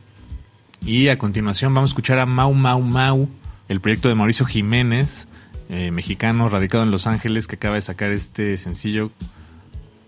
Y 0.85 1.09
a 1.09 1.17
continuación 1.17 1.73
vamos 1.73 1.89
a 1.89 1.91
escuchar 1.91 2.19
a 2.19 2.25
Mau 2.25 2.53
Mau 2.53 2.79
Mau, 2.79 3.27
el 3.67 3.81
proyecto 3.81 4.07
de 4.07 4.15
Mauricio 4.15 4.45
Jiménez, 4.45 5.27
eh, 5.67 5.91
mexicano 5.91 6.47
radicado 6.47 6.85
en 6.85 6.91
Los 6.91 7.07
Ángeles, 7.07 7.45
que 7.45 7.57
acaba 7.57 7.75
de 7.75 7.81
sacar 7.81 8.11
este 8.11 8.57
sencillo, 8.57 9.11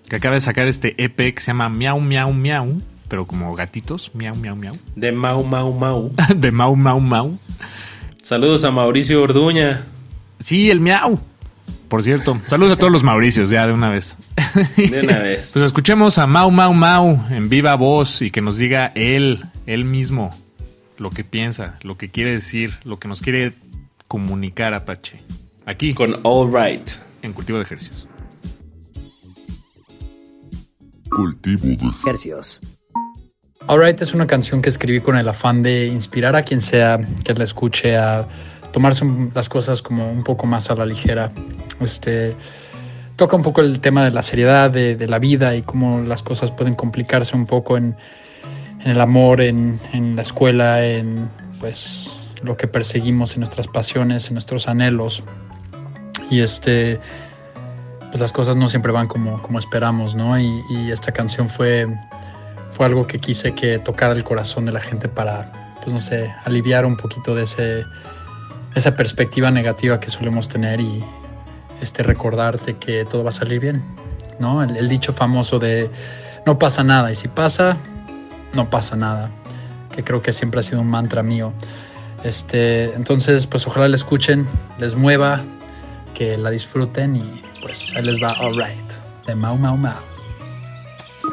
que 0.08 0.16
acaba 0.16 0.36
de 0.36 0.42
sacar 0.42 0.68
este 0.68 0.96
EP 1.04 1.34
que 1.34 1.42
se 1.42 1.48
llama 1.48 1.68
Miau 1.68 2.00
Miau 2.00 2.32
Miau, 2.32 2.82
pero 3.10 3.28
como 3.28 3.54
gatitos, 3.56 4.16
Miau 4.16 4.38
Miau 4.38 4.56
Miau. 4.56 4.78
De 4.96 5.12
Mau 5.12 5.44
Mau 5.44 5.74
Mau. 5.74 6.14
de 6.34 6.52
Mau 6.54 6.78
Mau 6.78 7.02
Mau. 7.02 7.38
Saludos 8.22 8.64
a 8.64 8.72
Mauricio 8.72 9.22
Orduña. 9.22 9.84
Sí, 10.40 10.72
el 10.72 10.80
Miau. 10.80 11.20
Por 11.88 12.04
cierto, 12.04 12.38
saludos 12.46 12.74
a 12.74 12.76
todos 12.76 12.92
los 12.92 13.04
Mauricios 13.04 13.50
ya 13.50 13.66
de 13.66 13.74
una 13.74 13.90
vez. 13.90 14.18
De 14.76 15.02
una 15.04 15.20
vez. 15.20 15.52
Pues 15.54 15.66
escuchemos 15.66 16.18
a 16.18 16.28
Mau 16.28 16.52
Mau 16.52 16.74
Mau 16.74 17.26
en 17.30 17.48
viva 17.48 17.76
voz 17.76 18.22
y 18.22 18.30
que 18.30 18.42
nos 18.42 18.58
diga 18.58 18.92
él, 18.96 19.44
él 19.66 19.86
mismo, 19.86 20.36
lo 20.98 21.12
que 21.12 21.24
piensa, 21.24 21.80
lo 21.84 21.98
que 21.98 22.10
quiere 22.10 22.34
decir, 22.34 22.74
lo 22.84 23.00
que 23.00 23.08
nos 23.08 23.22
quiere 23.22 23.54
comunicar 24.08 24.74
Apache. 24.74 25.18
Aquí. 25.66 25.94
Con 25.94 26.20
All 26.24 26.52
Right. 26.52 26.90
En 27.22 27.34
Cultivo 27.34 27.58
de 27.58 27.64
Ejercicios. 27.64 28.08
Cultivo 31.10 31.68
de 31.68 32.10
Hercios. 32.10 32.62
Alright 33.68 34.02
es 34.02 34.14
una 34.14 34.28
canción 34.28 34.62
que 34.62 34.70
escribí 34.70 35.02
con 35.02 35.18
el 35.18 35.28
afán 35.28 35.62
de 35.62 35.88
inspirar 35.88 36.38
a 36.38 36.44
quien 36.44 36.62
sea 36.62 37.00
que 37.26 37.34
la 37.34 37.44
escuche 37.44 37.98
a 37.98 38.26
tomarse 38.72 39.06
las 39.34 39.49
cosas 39.49 39.81
como 39.81 40.10
un 40.10 40.23
poco 40.23 40.45
más 40.45 40.69
a 40.69 40.76
la 40.76 40.85
ligera. 40.85 41.31
Este 41.80 42.35
toca 43.15 43.35
un 43.35 43.44
poco 43.44 43.61
el 43.61 43.80
tema 43.80 44.03
de 44.03 44.11
la 44.11 44.22
seriedad 44.22 44.69
de, 44.69 45.07
la 45.07 45.19
vida 45.19 45.56
y 45.56 45.64
cómo 45.64 46.02
las 46.02 46.22
cosas 46.22 46.52
pueden 46.52 46.76
complicarse 46.76 47.35
un 47.35 47.48
poco 47.48 47.76
en, 47.77 47.95
el 48.85 49.02
amor, 49.02 49.41
en, 49.41 49.80
en 49.91 50.15
la 50.15 50.22
escuela, 50.22 50.85
en 50.85 51.27
pues 51.60 52.15
lo 52.44 52.56
que 52.56 52.68
perseguimos, 52.68 53.34
en 53.34 53.39
nuestras 53.39 53.68
pasiones, 53.68 54.27
en 54.27 54.35
nuestros 54.35 54.68
anhelos. 54.68 55.23
Y 56.30 56.41
este 56.41 56.99
pues 58.10 58.22
las 58.22 58.31
cosas 58.31 58.56
no 58.56 58.69
siempre 58.69 58.91
van 58.91 59.07
como, 59.07 59.41
como 59.41 59.60
esperamos, 59.60 60.15
¿no? 60.15 60.39
Y, 60.39 60.61
y 60.69 60.91
esta 60.91 61.11
canción 61.11 61.49
fue, 61.49 61.88
fue 62.72 62.85
algo 62.85 63.06
que 63.06 63.19
quise 63.19 63.53
que 63.53 63.80
tocara 63.80 64.14
el 64.14 64.23
corazón 64.23 64.65
de 64.65 64.72
la 64.72 64.80
gente 64.80 65.07
para, 65.07 65.76
pues 65.81 65.91
no 65.91 65.99
sé, 65.99 66.34
aliviar 66.45 66.85
un 66.85 66.95
poquito 66.95 67.35
de 67.35 67.44
ese, 67.44 67.84
esa 68.78 68.95
perspectiva 68.95 69.52
negativa 69.52 69.99
que 69.99 70.10
solemos 70.10 70.48
tener 70.48 70.80
y 70.80 71.04
este, 71.82 72.04
recordarte 72.04 72.76
que 72.78 73.06
todo 73.06 73.24
va 73.24 73.30
a 73.30 73.34
salir 73.34 73.60
bien, 73.60 73.84
¿no? 74.40 74.64
El, 74.64 74.88
dicho 74.88 75.14
famoso 75.14 75.60
de 75.60 75.90
no 76.45 76.58
pasa 76.58 76.84
nada 76.84 77.12
y 77.12 77.16
si 77.16 77.28
pasa, 77.28 77.78
no 78.54 78.70
pasa 78.70 78.95
nada, 78.95 79.32
que 79.95 80.04
creo 80.04 80.22
que 80.22 80.32
siempre 80.32 80.60
ha 80.60 80.64
sido 80.64 80.82
un 80.82 80.88
mantra 80.90 81.24
mío. 81.24 81.54
Este, 82.24 82.94
entonces, 82.95 83.45
pues 83.45 83.68
ojalá 83.68 83.88
la 83.88 83.95
escuchen, 83.95 84.48
les 84.80 84.95
mueva, 84.95 85.44
que 86.14 86.38
la 86.38 86.49
disfruten 86.49 87.16
y 87.16 87.41
pues 87.62 87.94
ahí 87.95 88.04
les 88.04 88.22
va 88.22 88.34
All 88.40 88.56
Right, 88.56 89.26
de 89.28 89.36
Mau 89.36 89.58
Mau 89.58 89.78
Mau. 89.78 89.94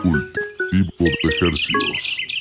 Cultivo 0.03 0.91
de 0.99 1.31
Ejercicios. 1.31 2.34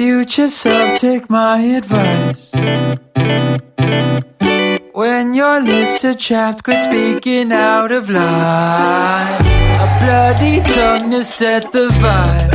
Future 0.00 0.48
self, 0.48 0.98
take 0.98 1.28
my 1.28 1.60
advice. 1.60 2.54
When 4.94 5.34
your 5.34 5.60
lips 5.60 6.06
are 6.06 6.14
chapped, 6.14 6.64
quit 6.64 6.82
speaking 6.82 7.52
out 7.52 7.92
of 7.92 8.08
line. 8.08 9.44
A 9.44 9.98
bloody 10.02 10.62
tongue 10.62 11.10
to 11.10 11.22
set 11.22 11.70
the 11.72 11.88
vibe. 12.00 12.50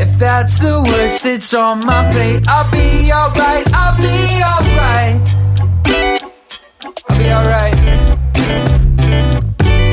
If 0.00 0.18
that's 0.18 0.58
the 0.58 0.80
worst, 0.88 1.26
it's 1.26 1.52
on 1.52 1.84
my 1.84 2.10
plate. 2.10 2.42
I'll 2.48 2.70
be 2.70 3.12
alright, 3.12 3.70
I'll 3.74 3.98
be 4.00 4.42
alright. 4.52 5.20
I'll 7.10 7.18
be 7.18 7.30
alright. 7.30 7.78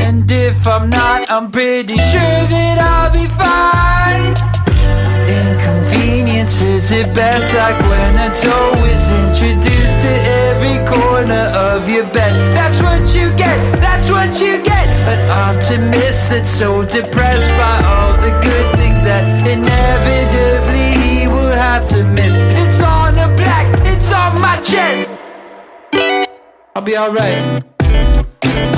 And 0.06 0.32
if 0.32 0.66
I'm 0.66 0.90
not, 0.90 1.30
I'm 1.30 1.52
pretty 1.52 1.98
sure 1.98 2.48
that 2.48 2.80
I'll 2.80 3.12
be 3.12 3.28
fine. 3.28 4.57
Inconvenience 5.27 6.61
is 6.61 6.88
best 7.14 7.53
like 7.53 7.80
when 7.89 8.15
a 8.18 8.30
toe 8.34 8.84
is 8.85 9.03
introduced 9.11 10.01
to 10.01 10.11
every 10.47 10.77
corner 10.85 11.51
of 11.53 11.89
your 11.89 12.05
bed. 12.14 12.34
That's 12.55 12.81
what 12.81 13.15
you 13.15 13.35
get, 13.35 13.57
that's 13.81 14.09
what 14.09 14.39
you 14.39 14.64
get. 14.64 14.88
An 15.07 15.30
optimist 15.30 16.30
that's 16.30 16.49
so 16.49 16.84
depressed 16.84 17.49
by 17.61 17.76
all 17.85 18.14
the 18.22 18.31
good 18.41 18.77
things 18.77 19.03
that 19.03 19.23
inevitably 19.47 20.89
he 21.03 21.27
will 21.27 21.55
have 21.55 21.88
to 21.88 22.03
miss. 22.03 22.35
It's 22.64 22.81
on 22.81 23.18
a 23.18 23.27
black, 23.35 23.68
it's 23.85 24.11
on 24.11 24.39
my 24.41 24.57
chest. 24.61 25.19
I'll 26.76 26.84
be 26.84 26.97
alright. 26.97 27.64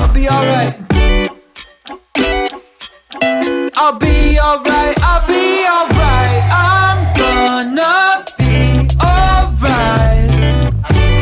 I'll 0.00 0.12
be 0.14 0.28
alright. 0.28 0.76
I'll 3.76 3.98
be 3.98 4.38
alright, 4.38 4.96
I'll 5.02 5.26
be 5.26 5.66
alright. 5.66 6.42
I'm 6.50 7.12
gonna 7.14 8.24
be 8.38 8.88
alright. 9.02 10.30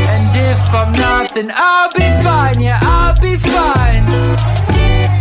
And 0.07 0.35
if 0.35 0.73
I'm 0.73 0.91
not, 0.93 1.33
then 1.33 1.51
I'll 1.53 1.91
be 1.91 2.09
fine. 2.23 2.59
Yeah, 2.59 2.79
I'll 2.81 3.19
be 3.19 3.37
fine. 3.37 4.05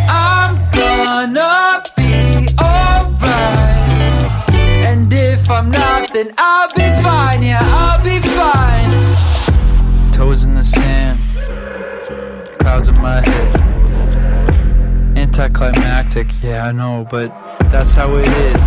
I'm 0.08 0.56
gonna 0.70 1.82
be 1.96 2.46
alright. 2.60 4.54
And 4.86 5.12
if 5.12 5.50
I'm 5.50 5.70
not, 5.70 6.12
then 6.12 6.32
I'll 6.38 6.68
be 6.74 6.90
fine. 7.02 7.42
Yeah, 7.42 7.60
I'll 7.62 8.02
be 8.02 8.20
fine. 8.20 10.12
Toes 10.12 10.44
in 10.44 10.54
the 10.54 10.64
sand, 10.64 11.18
clouds 12.58 12.88
in 12.88 12.96
my 12.96 13.20
head 13.20 13.77
anticlimactic, 15.38 16.26
yeah, 16.42 16.66
I 16.66 16.72
know, 16.72 17.06
but 17.08 17.28
that's 17.70 17.94
how 17.94 18.12
it 18.16 18.26
is. 18.26 18.64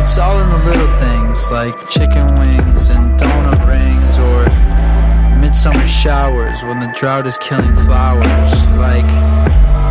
It's 0.00 0.16
all 0.16 0.40
in 0.40 0.48
the 0.48 0.62
little 0.64 0.98
things, 0.98 1.50
like 1.50 1.74
chicken 1.90 2.26
wings 2.36 2.88
and 2.88 3.18
donut 3.20 3.60
rings, 3.68 4.18
or 4.18 4.46
midsummer 5.38 5.86
showers 5.86 6.62
when 6.64 6.80
the 6.80 6.90
drought 6.98 7.26
is 7.26 7.36
killing 7.36 7.74
flowers, 7.74 8.70
like 8.72 9.04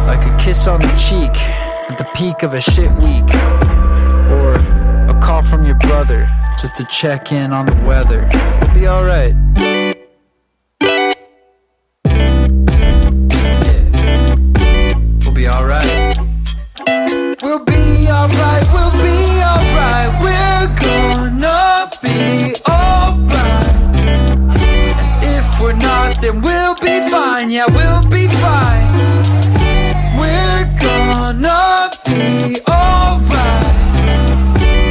like 0.07 0.25
a 0.25 0.37
kiss 0.43 0.67
on 0.67 0.81
the 0.81 0.93
cheek 0.95 1.37
at 1.89 1.97
the 1.97 2.07
peak 2.15 2.41
of 2.41 2.53
a 2.53 2.61
shit 2.61 2.91
week, 2.93 3.29
or 4.33 4.55
a 4.55 5.19
call 5.21 5.43
from 5.43 5.63
your 5.63 5.75
brother 5.75 6.27
just 6.59 6.75
to 6.77 6.83
check 6.85 7.31
in 7.31 7.53
on 7.53 7.67
the 7.67 7.75
weather. 7.85 8.27
It'll 8.33 8.73
be 8.73 8.87
alright. 8.87 9.35
Fine. 27.39 27.51
Yeah, 27.51 27.65
we'll 27.69 28.03
be 28.09 28.27
fine. 28.27 28.93
We're 30.19 30.65
gonna 30.79 31.89
be 32.05 32.61
alright. 32.69 33.75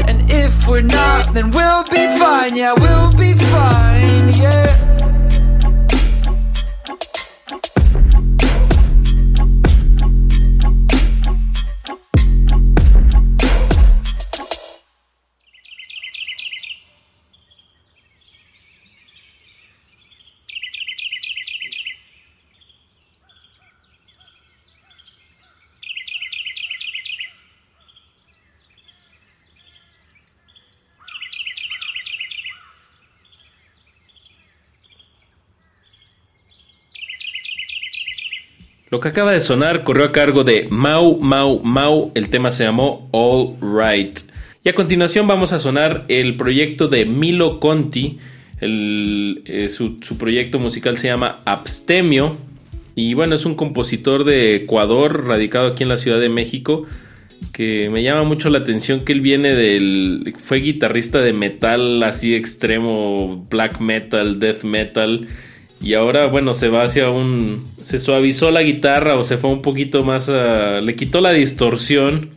And 0.09 0.31
if 0.31 0.69
we're 0.69 0.83
not, 0.83 1.33
then 1.33 1.51
we'll 1.51 1.85
be 1.85 2.07
fine. 2.19 2.55
Yeah, 2.55 2.75
we'll 2.75 3.13
be 3.13 3.33
fine. 3.35 4.35
Yeah. 4.35 4.74
Lo 38.95 39.01
que 39.01 39.09
acaba 39.09 39.33
de 39.33 39.41
sonar 39.41 39.83
corrió 39.83 40.05
a 40.05 40.13
cargo 40.13 40.45
de 40.45 40.69
Mau 40.71 41.19
Mau 41.19 41.61
Mau, 41.65 42.13
el 42.15 42.29
tema 42.29 42.53
se 42.53 42.63
llamó 42.63 43.09
All 43.11 43.57
Right. 43.61 44.21
Y 44.63 44.69
a 44.69 44.75
continuación 44.77 45.27
vamos 45.27 45.53
a 45.53 45.59
sonar 45.59 46.05
el 46.07 46.37
proyecto 46.37 46.87
de 46.87 47.05
Milo 47.05 47.59
Conti, 47.59 48.21
el, 48.61 49.43
eh, 49.47 49.69
su, 49.69 49.99
su 50.01 50.17
proyecto 50.17 50.61
musical 50.61 50.97
se 50.97 51.09
llama 51.09 51.41
Abstemio, 51.45 52.37
y 52.95 53.15
bueno, 53.15 53.35
es 53.35 53.45
un 53.45 53.57
compositor 53.57 54.23
de 54.23 54.55
Ecuador, 54.55 55.27
radicado 55.27 55.73
aquí 55.73 55.83
en 55.83 55.89
la 55.89 55.97
Ciudad 55.97 56.21
de 56.21 56.29
México, 56.29 56.87
que 57.53 57.91
me 57.91 58.05
llama 58.05 58.23
mucho 58.23 58.49
la 58.49 58.59
atención 58.59 59.01
que 59.01 59.13
él 59.13 59.23
viene 59.23 59.57
del... 59.57 60.37
fue 60.39 60.59
guitarrista 60.59 61.19
de 61.19 61.33
metal 61.33 62.01
así 62.05 62.37
extremo, 62.37 63.45
black 63.51 63.81
metal, 63.81 64.39
death 64.39 64.63
metal, 64.63 65.27
y 65.85 65.93
ahora, 65.93 66.27
bueno, 66.27 66.55
se 66.55 66.69
va 66.69 66.85
hacia 66.85 67.11
un. 67.11 67.63
Se 67.85 67.99
suavizó 67.99 68.51
la 68.51 68.63
guitarra 68.63 69.15
o 69.17 69.25
se 69.25 69.37
fue 69.37 69.51
un 69.51 69.61
poquito 69.61 70.05
más 70.05 70.31
a. 70.31 70.81
Le 70.81 70.97
quitó 70.97 71.21
la 71.21 71.33
distorsión. 71.33 72.31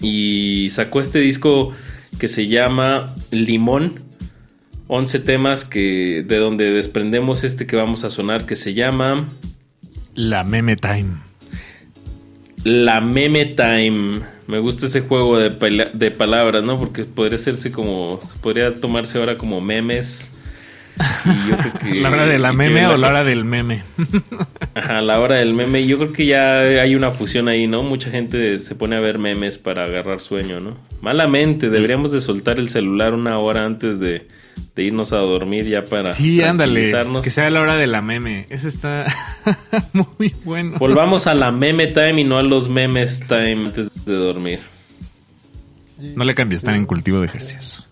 Y 0.00 0.70
sacó 0.72 1.00
este 1.00 1.18
disco 1.20 1.72
que 2.18 2.26
se 2.26 2.48
llama 2.48 3.14
Limón. 3.30 3.92
11 4.88 5.18
temas 5.20 5.64
que. 5.66 6.24
De 6.26 6.38
donde 6.38 6.70
desprendemos 6.70 7.44
este 7.44 7.66
que 7.66 7.76
vamos 7.76 8.02
a 8.04 8.10
sonar. 8.10 8.46
Que 8.46 8.56
se 8.56 8.72
llama. 8.72 9.28
La 10.14 10.42
Meme 10.42 10.76
Time. 10.76 11.16
La 12.64 13.00
Meme 13.02 13.44
Time. 13.46 14.20
Me 14.46 14.58
gusta 14.58 14.86
ese 14.86 15.02
juego 15.02 15.38
de, 15.38 15.50
pala- 15.50 15.90
de 15.92 16.10
palabras, 16.10 16.64
¿no? 16.64 16.76
Porque 16.78 17.04
podría 17.04 17.36
hacerse 17.36 17.70
como. 17.70 18.18
Podría 18.40 18.72
tomarse 18.72 19.18
ahora 19.18 19.36
como 19.36 19.60
memes. 19.60 20.30
Y 21.24 21.48
yo 21.50 21.56
creo 21.58 21.72
que- 21.80 21.94
¿La 22.00 22.10
hora 22.10 22.26
de 22.26 22.38
la 22.38 22.52
meme 22.52 22.86
o 22.86 22.96
la 22.96 23.08
hora 23.08 23.24
del 23.24 23.44
meme? 23.44 23.82
Ajá, 24.74 25.00
la 25.00 25.20
hora 25.20 25.36
del 25.36 25.54
meme. 25.54 25.86
Yo 25.86 25.98
creo 25.98 26.12
que 26.12 26.26
ya 26.26 26.60
hay 26.60 26.94
una 26.94 27.10
fusión 27.10 27.48
ahí, 27.48 27.66
¿no? 27.66 27.82
Mucha 27.82 28.10
gente 28.10 28.58
se 28.58 28.74
pone 28.74 28.96
a 28.96 29.00
ver 29.00 29.18
memes 29.18 29.58
para 29.58 29.84
agarrar 29.84 30.20
sueño, 30.20 30.60
¿no? 30.60 30.76
Malamente, 31.00 31.68
deberíamos 31.70 32.12
de 32.12 32.20
soltar 32.20 32.58
el 32.58 32.68
celular 32.70 33.14
una 33.14 33.38
hora 33.38 33.64
antes 33.64 33.98
de, 34.00 34.26
de 34.76 34.82
irnos 34.82 35.12
a 35.12 35.18
dormir 35.18 35.66
ya 35.66 35.84
para 35.84 36.14
Sí, 36.14 36.42
ándale. 36.42 36.92
Que 37.22 37.30
sea 37.30 37.50
la 37.50 37.60
hora 37.60 37.76
de 37.76 37.86
la 37.86 38.00
meme. 38.02 38.46
Ese 38.50 38.68
está 38.68 39.06
muy 39.92 40.34
bueno. 40.44 40.78
Volvamos 40.78 41.26
a 41.26 41.34
la 41.34 41.50
meme 41.50 41.88
time 41.88 42.20
y 42.20 42.24
no 42.24 42.38
a 42.38 42.42
los 42.42 42.68
memes 42.68 43.20
time 43.26 43.66
antes 43.66 44.04
de 44.04 44.14
dormir. 44.14 44.60
No 46.16 46.24
le 46.24 46.34
cambies, 46.34 46.62
están 46.62 46.74
en 46.74 46.86
cultivo 46.86 47.20
de 47.20 47.26
ejercicios. 47.26 47.88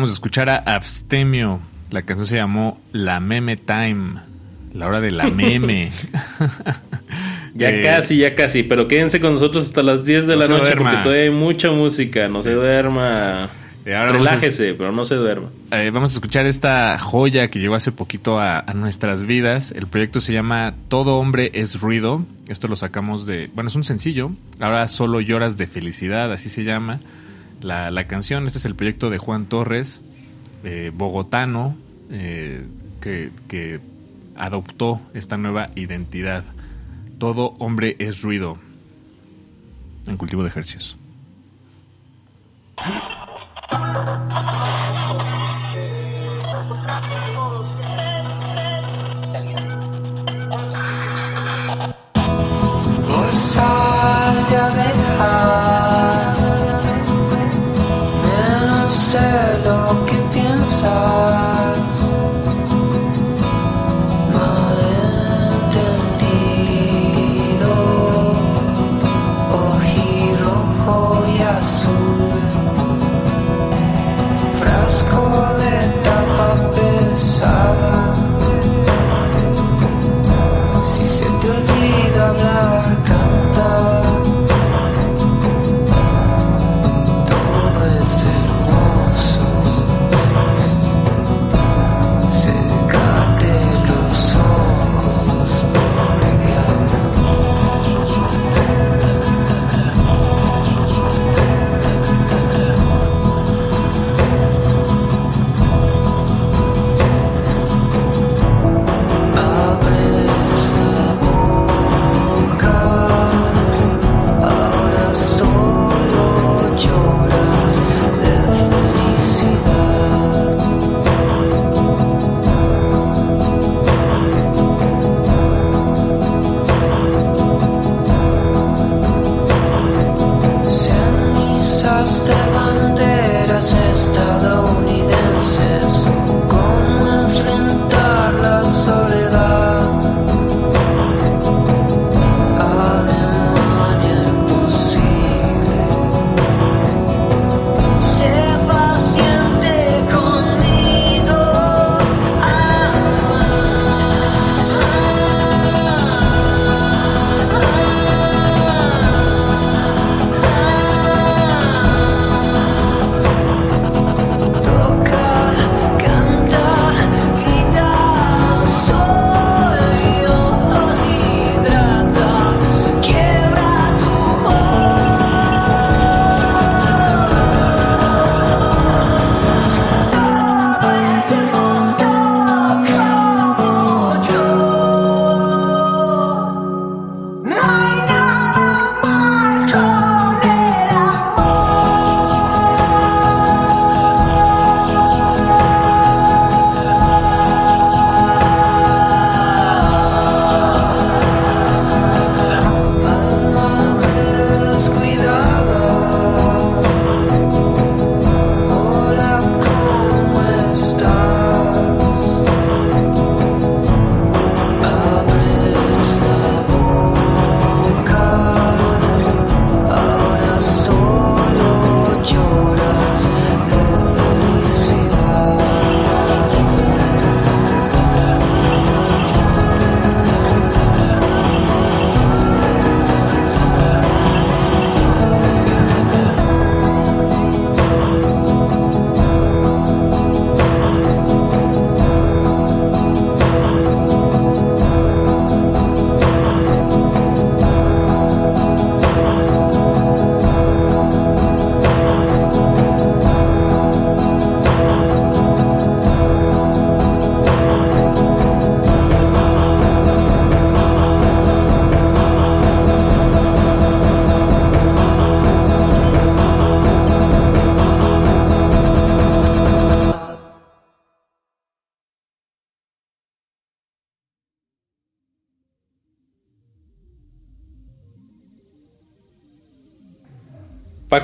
Acabamos 0.00 0.08
de 0.12 0.14
escuchar 0.14 0.48
a 0.48 0.56
Abstemio. 0.76 1.60
La 1.90 2.00
canción 2.00 2.26
se 2.26 2.36
llamó 2.36 2.80
La 2.92 3.20
Meme 3.20 3.58
Time. 3.58 4.14
La 4.72 4.86
hora 4.86 4.98
de 5.02 5.10
la 5.10 5.24
meme. 5.28 5.92
Ya 7.54 7.68
Eh, 7.70 7.82
casi, 7.82 8.16
ya 8.16 8.34
casi. 8.34 8.62
Pero 8.62 8.88
quédense 8.88 9.20
con 9.20 9.34
nosotros 9.34 9.66
hasta 9.66 9.82
las 9.82 10.06
10 10.06 10.26
de 10.28 10.34
No 10.36 10.40
la 10.42 10.48
noche 10.48 10.62
duerma. 10.62 10.90
porque 10.90 11.02
todavía 11.02 11.24
hay 11.24 11.30
mucha 11.30 11.70
música. 11.70 12.28
No 12.28 12.40
se 12.40 12.52
duerma. 12.52 13.50
Eh, 13.84 13.94
ahora 13.94 14.12
vamos 14.12 14.28
a- 14.28 14.30
Relájese, 14.36 14.72
pero 14.74 14.90
no 14.92 15.04
se 15.04 15.16
duerma. 15.16 15.48
Eh, 15.72 15.90
vamos 15.92 16.12
a 16.12 16.14
escuchar 16.14 16.46
esta 16.46 16.96
joya 16.98 17.48
que 17.50 17.58
llegó 17.58 17.74
hace 17.74 17.92
poquito 17.92 18.38
a, 18.40 18.60
a 18.60 18.72
nuestras 18.72 19.24
vidas. 19.26 19.72
El 19.72 19.86
proyecto 19.86 20.20
se 20.20 20.32
llama 20.32 20.72
Todo 20.88 21.16
hombre 21.18 21.50
es 21.52 21.78
ruido. 21.80 22.24
Esto 22.48 22.68
lo 22.68 22.76
sacamos 22.76 23.26
de... 23.26 23.50
Bueno, 23.54 23.68
es 23.68 23.74
un 23.76 23.84
sencillo. 23.84 24.30
Ahora 24.60 24.88
solo 24.88 25.20
lloras 25.20 25.58
de 25.58 25.66
felicidad, 25.66 26.32
así 26.32 26.48
se 26.48 26.64
llama 26.64 27.00
la, 27.60 27.90
la 27.90 28.06
canción. 28.06 28.46
Este 28.46 28.58
es 28.58 28.64
el 28.64 28.74
proyecto 28.74 29.10
de 29.10 29.18
Juan 29.18 29.46
Torres, 29.46 30.00
eh, 30.64 30.90
bogotano, 30.94 31.76
eh, 32.10 32.64
que, 33.00 33.30
que 33.48 33.80
adoptó 34.36 35.00
esta 35.14 35.36
nueva 35.36 35.70
identidad. 35.74 36.44
Todo 37.18 37.54
hombre 37.58 37.96
es 37.98 38.22
ruido. 38.22 38.58
En 40.06 40.16
cultivo 40.16 40.42
de 40.42 40.48
ejercicios. 40.48 40.96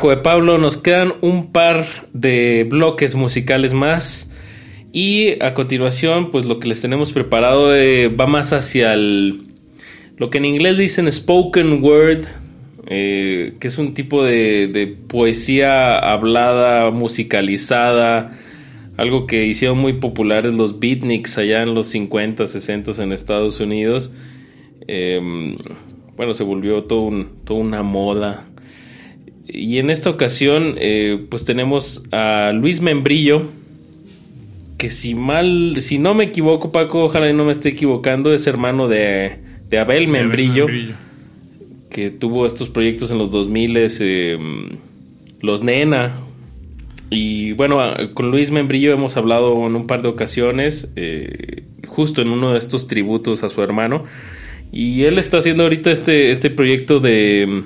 De 0.02 0.16
Pablo, 0.18 0.58
nos 0.58 0.76
quedan 0.76 1.14
un 1.22 1.52
par 1.52 1.86
de 2.12 2.66
bloques 2.68 3.14
musicales 3.14 3.72
más. 3.72 4.32
Y 4.92 5.42
a 5.42 5.54
continuación, 5.54 6.30
pues 6.30 6.46
lo 6.46 6.60
que 6.60 6.68
les 6.68 6.80
tenemos 6.80 7.12
preparado 7.12 7.74
eh, 7.74 8.08
va 8.08 8.26
más 8.26 8.52
hacia 8.52 8.94
el, 8.94 9.46
lo 10.16 10.30
que 10.30 10.38
en 10.38 10.44
inglés 10.46 10.78
dicen 10.78 11.10
spoken 11.10 11.82
word, 11.82 12.24
eh, 12.86 13.54
que 13.60 13.68
es 13.68 13.78
un 13.78 13.92
tipo 13.94 14.22
de, 14.24 14.96
poesía 15.08 15.98
hablada, 15.98 16.90
musicalizada, 16.90 18.32
algo 18.96 19.26
que 19.26 19.46
hicieron 19.46 19.78
muy 19.78 19.94
populares 19.94 20.54
los 20.54 20.80
beatniks 20.80 21.36
allá 21.36 21.62
en 21.62 21.74
los 21.74 21.88
50, 21.88 22.46
60 22.46 23.02
en 23.02 23.12
Estados 23.12 23.60
Unidos. 23.60 24.10
Eh, 24.88 25.56
bueno, 26.16 26.32
se 26.32 26.44
volvió 26.44 26.84
toda 26.84 27.10
una 27.48 27.82
moda. 27.82 28.45
Y 29.76 29.78
en 29.78 29.90
esta 29.90 30.08
ocasión, 30.08 30.76
eh, 30.78 31.26
pues 31.28 31.44
tenemos 31.44 32.06
a 32.10 32.50
Luis 32.54 32.80
Membrillo, 32.80 33.42
que 34.78 34.88
si 34.88 35.14
mal, 35.14 35.76
si 35.82 35.98
no 35.98 36.14
me 36.14 36.24
equivoco, 36.24 36.72
Paco, 36.72 37.04
ojalá 37.04 37.28
y 37.28 37.34
no 37.34 37.44
me 37.44 37.52
esté 37.52 37.68
equivocando, 37.68 38.32
es 38.32 38.46
hermano 38.46 38.88
de, 38.88 39.36
de 39.68 39.78
Abel 39.78 40.08
Membrillo, 40.08 40.64
que 41.90 42.08
tuvo 42.08 42.46
estos 42.46 42.70
proyectos 42.70 43.10
en 43.10 43.18
los 43.18 43.30
2000, 43.30 43.76
eh, 43.76 44.38
Los 45.42 45.62
Nena. 45.62 46.20
Y 47.10 47.52
bueno, 47.52 47.78
con 48.14 48.30
Luis 48.30 48.50
Membrillo 48.50 48.94
hemos 48.94 49.18
hablado 49.18 49.66
en 49.66 49.76
un 49.76 49.86
par 49.86 50.00
de 50.00 50.08
ocasiones, 50.08 50.90
eh, 50.96 51.64
justo 51.86 52.22
en 52.22 52.30
uno 52.30 52.52
de 52.52 52.58
estos 52.60 52.86
tributos 52.86 53.44
a 53.44 53.50
su 53.50 53.62
hermano. 53.62 54.04
Y 54.72 55.02
él 55.02 55.18
está 55.18 55.36
haciendo 55.36 55.64
ahorita 55.64 55.90
este, 55.90 56.30
este 56.30 56.48
proyecto 56.48 56.98
de 56.98 57.64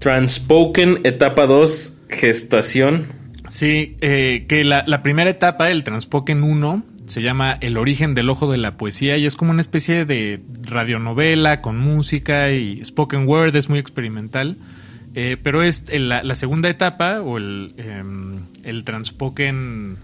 Transpoken 0.00 1.00
Etapa 1.04 1.46
2 1.46 1.98
Gestación. 2.08 3.06
Sí, 3.48 3.96
eh, 4.00 4.46
que 4.48 4.64
la, 4.64 4.82
la 4.86 5.02
primera 5.02 5.30
etapa, 5.30 5.70
el 5.70 5.84
Transpoken 5.84 6.42
1, 6.42 6.82
se 7.06 7.22
llama 7.22 7.56
El 7.60 7.76
origen 7.76 8.14
del 8.14 8.30
ojo 8.30 8.50
de 8.50 8.58
la 8.58 8.76
poesía 8.76 9.16
y 9.16 9.26
es 9.26 9.36
como 9.36 9.50
una 9.50 9.60
especie 9.60 10.04
de 10.04 10.40
radionovela 10.62 11.60
con 11.60 11.78
música 11.78 12.50
y 12.52 12.84
spoken 12.84 13.26
word, 13.28 13.54
es 13.56 13.68
muy 13.68 13.78
experimental. 13.78 14.56
Eh, 15.14 15.36
pero 15.42 15.62
es 15.62 15.84
la, 15.92 16.22
la 16.22 16.34
segunda 16.36 16.68
etapa 16.68 17.20
o 17.20 17.36
el, 17.38 17.72
em, 17.78 18.40
el 18.64 18.84
Transpoken... 18.84 19.96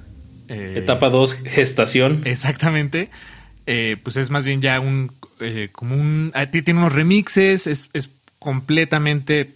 eh, 0.48 0.74
Etapa 0.76 1.08
2 1.10 1.34
Gestación. 1.44 2.22
Exactamente. 2.24 3.10
Pues 4.02 4.16
es 4.16 4.30
más 4.30 4.44
bien 4.44 4.60
ya 4.60 4.78
un 4.78 5.10
como 5.72 5.96
un 5.96 6.30
ah, 6.34 6.46
ti- 6.46 6.62
tiene 6.62 6.78
unos 6.80 6.92
remixes, 6.92 7.66
es, 7.66 7.90
es 7.94 8.10
completamente 8.38 9.50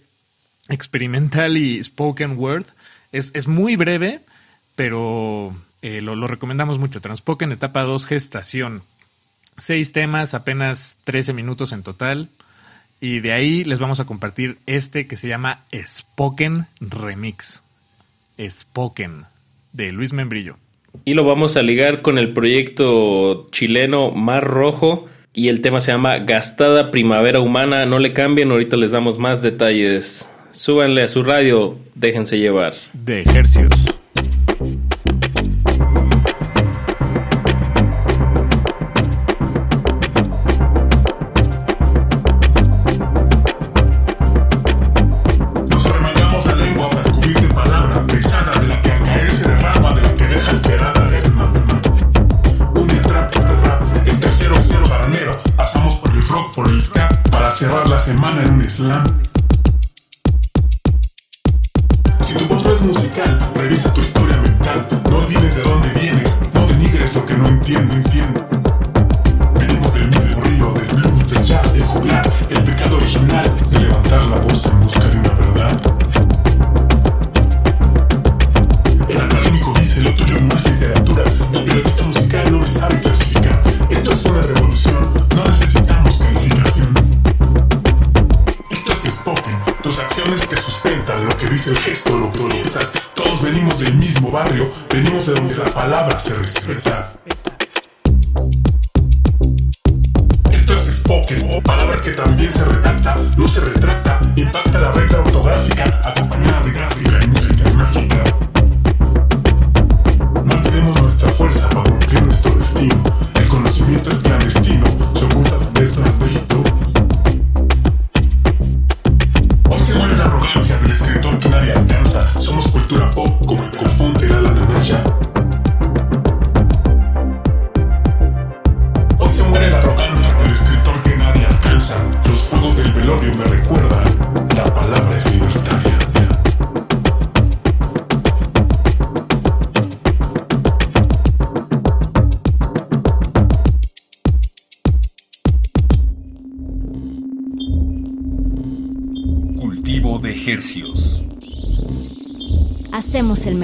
experimental 0.71 1.57
y 1.57 1.83
spoken 1.83 2.37
word. 2.37 2.65
Es, 3.11 3.31
es 3.35 3.47
muy 3.47 3.75
breve, 3.75 4.21
pero 4.75 5.53
eh, 5.81 6.01
lo, 6.01 6.15
lo 6.15 6.27
recomendamos 6.27 6.79
mucho. 6.79 7.01
Transpoken 7.01 7.51
etapa 7.51 7.83
2 7.83 8.05
gestación. 8.05 8.81
Seis 9.57 9.91
temas, 9.91 10.33
apenas 10.33 10.97
13 11.03 11.33
minutos 11.33 11.71
en 11.71 11.83
total. 11.83 12.29
Y 12.99 13.19
de 13.19 13.33
ahí 13.33 13.63
les 13.63 13.79
vamos 13.79 13.99
a 13.99 14.05
compartir 14.05 14.57
este 14.67 15.07
que 15.07 15.15
se 15.15 15.27
llama 15.27 15.59
Spoken 15.73 16.67
Remix. 16.79 17.63
Spoken, 18.39 19.25
de 19.73 19.91
Luis 19.91 20.13
Membrillo. 20.13 20.57
Y 21.05 21.13
lo 21.13 21.23
vamos 21.23 21.57
a 21.57 21.63
ligar 21.63 22.01
con 22.01 22.17
el 22.17 22.33
proyecto 22.33 23.49
chileno 23.51 24.11
Mar 24.11 24.43
Rojo. 24.43 25.07
Y 25.33 25.47
el 25.47 25.61
tema 25.61 25.79
se 25.79 25.91
llama 25.91 26.19
Gastada 26.19 26.91
Primavera 26.91 27.39
Humana. 27.39 27.85
No 27.85 27.99
le 27.99 28.13
cambien, 28.13 28.51
ahorita 28.51 28.77
les 28.77 28.91
damos 28.91 29.17
más 29.17 29.41
detalles. 29.41 30.30
Súbanle 30.51 31.03
a 31.03 31.07
su 31.07 31.23
radio, 31.23 31.75
déjense 31.95 32.37
llevar. 32.37 32.73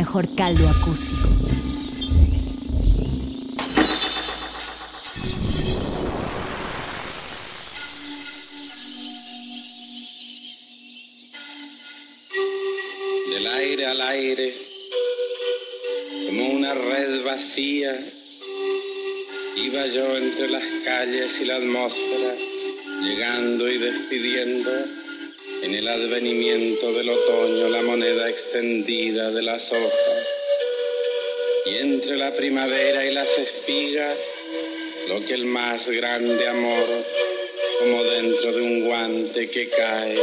Mejor 0.08 0.36
caldo 0.36 0.70
acústico. 0.70 1.28
del 13.30 13.48
aire 13.48 13.86
al 13.86 14.02
aire, 14.02 14.56
como 16.26 16.52
una 16.52 16.74
red 16.74 17.26
vacía, 17.26 18.00
iba 19.58 19.88
yo 19.88 20.16
entre 20.16 20.48
las 20.48 20.64
calles 20.86 21.34
y 21.42 21.46
la 21.46 21.58
atmósfera, 21.58 22.34
llegando 23.02 23.70
y 23.70 23.78
despidiendo 23.78 24.72
en 25.64 25.76
el 25.76 25.86
advenimiento 25.86 26.94
del 26.94 27.10
otoño 27.10 27.37
extendida 28.38 29.32
de 29.32 29.42
las 29.42 29.72
hojas, 29.72 30.28
y 31.66 31.78
entre 31.78 32.18
la 32.18 32.32
primavera 32.36 33.04
y 33.04 33.14
las 33.14 33.28
espigas, 33.38 34.18
lo 35.10 35.26
que 35.26 35.34
el 35.34 35.46
más 35.46 35.88
grande 35.88 36.48
amor, 36.48 36.86
como 37.80 38.04
dentro 38.04 38.52
de 38.54 38.62
un 38.62 38.86
guante 38.86 39.50
que 39.50 39.70
cae, 39.70 40.16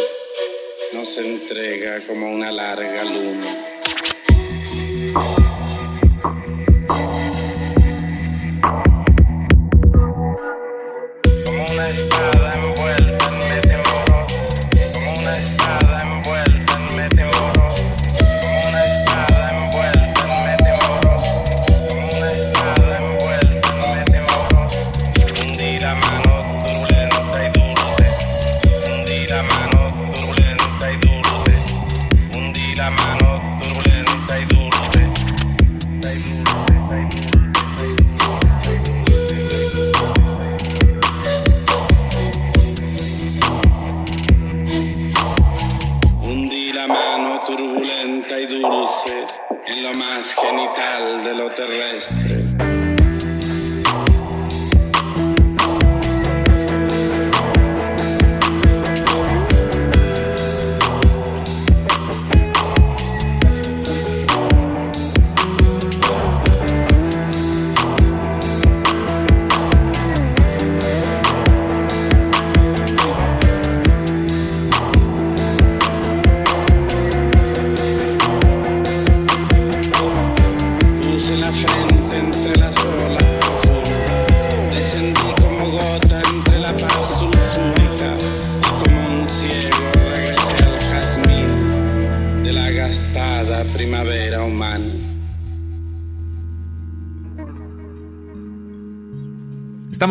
nos 0.93 1.17
entrega 1.17 2.07
como 2.07 2.31
una 2.33 2.53
larga 2.53 3.05
luna. 3.05 3.64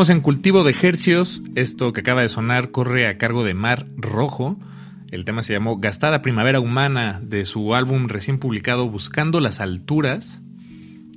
En 0.09 0.19
Cultivo 0.19 0.65
de 0.65 0.75
Hercios. 0.81 1.41
Esto 1.55 1.93
que 1.93 2.01
acaba 2.01 2.23
de 2.23 2.27
sonar 2.27 2.71
corre 2.71 3.07
a 3.07 3.17
cargo 3.17 3.45
de 3.45 3.53
Mar 3.53 3.85
Rojo. 3.95 4.59
El 5.11 5.23
tema 5.23 5.43
se 5.43 5.53
llamó 5.53 5.77
Gastada 5.77 6.21
Primavera 6.21 6.59
Humana 6.59 7.21
de 7.23 7.45
su 7.45 7.73
álbum 7.73 8.07
recién 8.09 8.37
publicado 8.37 8.89
Buscando 8.89 9.39
las 9.39 9.61
Alturas. 9.61 10.41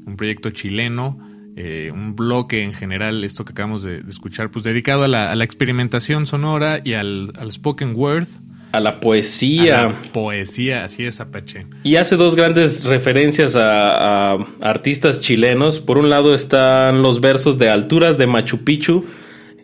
Un 0.07 0.17
proyecto 0.17 0.51
chileno, 0.51 1.19
eh, 1.57 1.91
un 1.93 2.15
bloque 2.15 2.63
en 2.63 2.73
general, 2.73 3.25
esto 3.25 3.45
que 3.45 3.53
acabamos 3.53 3.83
de, 3.83 4.05
escuchar, 4.09 4.53
pues 4.53 4.65
dedicado 4.65 5.03
a 5.03 5.09
la, 5.09 5.43
experimentación 5.43 6.25
sonora 6.25 6.81
y 6.85 6.93
al 6.93 7.33
spoken 7.51 7.93
word. 7.97 8.29
A 8.77 8.81
la 8.81 9.01
poesía. 9.01 9.81
A 9.81 9.85
la 9.85 9.95
poesía, 10.13 10.85
así 10.85 11.07
es, 11.07 11.19
Apache. 11.21 11.67
Y 11.83 11.97
hace 11.97 12.17
dos 12.17 12.37
grandes 12.37 12.85
referencias 12.85 13.57
a, 13.57 14.33
a 14.33 14.47
artistas 14.61 15.21
chilenos. 15.23 15.81
Por 15.81 15.97
un 15.97 16.11
lado 16.11 16.35
están 16.35 17.01
los 17.01 17.23
versos 17.23 17.57
de 17.57 17.71
Alturas 17.71 18.19
de 18.19 18.27
Machu 18.27 18.65
Picchu, 18.65 19.07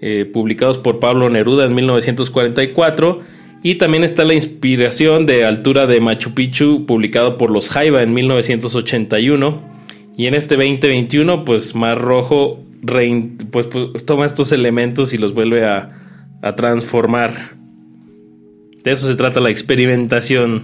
eh, 0.00 0.24
publicados 0.24 0.78
por 0.78 0.98
Pablo 0.98 1.28
Neruda 1.28 1.66
en 1.66 1.74
1944. 1.74 3.20
Y 3.62 3.74
también 3.74 4.02
está 4.02 4.24
la 4.24 4.32
inspiración 4.32 5.26
de 5.26 5.44
Altura 5.44 5.86
de 5.86 6.00
Machu 6.00 6.32
Picchu, 6.32 6.86
publicado 6.86 7.36
por 7.36 7.50
los 7.50 7.68
Jaiba 7.68 8.02
en 8.02 8.14
1981. 8.14 9.60
Y 10.16 10.26
en 10.26 10.34
este 10.34 10.56
2021, 10.56 11.44
pues 11.44 11.74
Mar 11.74 12.00
Rojo 12.00 12.64
pues, 13.50 13.66
pues, 13.66 14.06
toma 14.06 14.24
estos 14.24 14.52
elementos 14.52 15.12
y 15.12 15.18
los 15.18 15.34
vuelve 15.34 15.66
a, 15.66 15.90
a 16.40 16.56
transformar. 16.56 17.61
De 18.84 18.90
eso 18.92 19.06
se 19.06 19.14
trata 19.16 19.40
la 19.40 19.50
experimentación. 19.50 20.62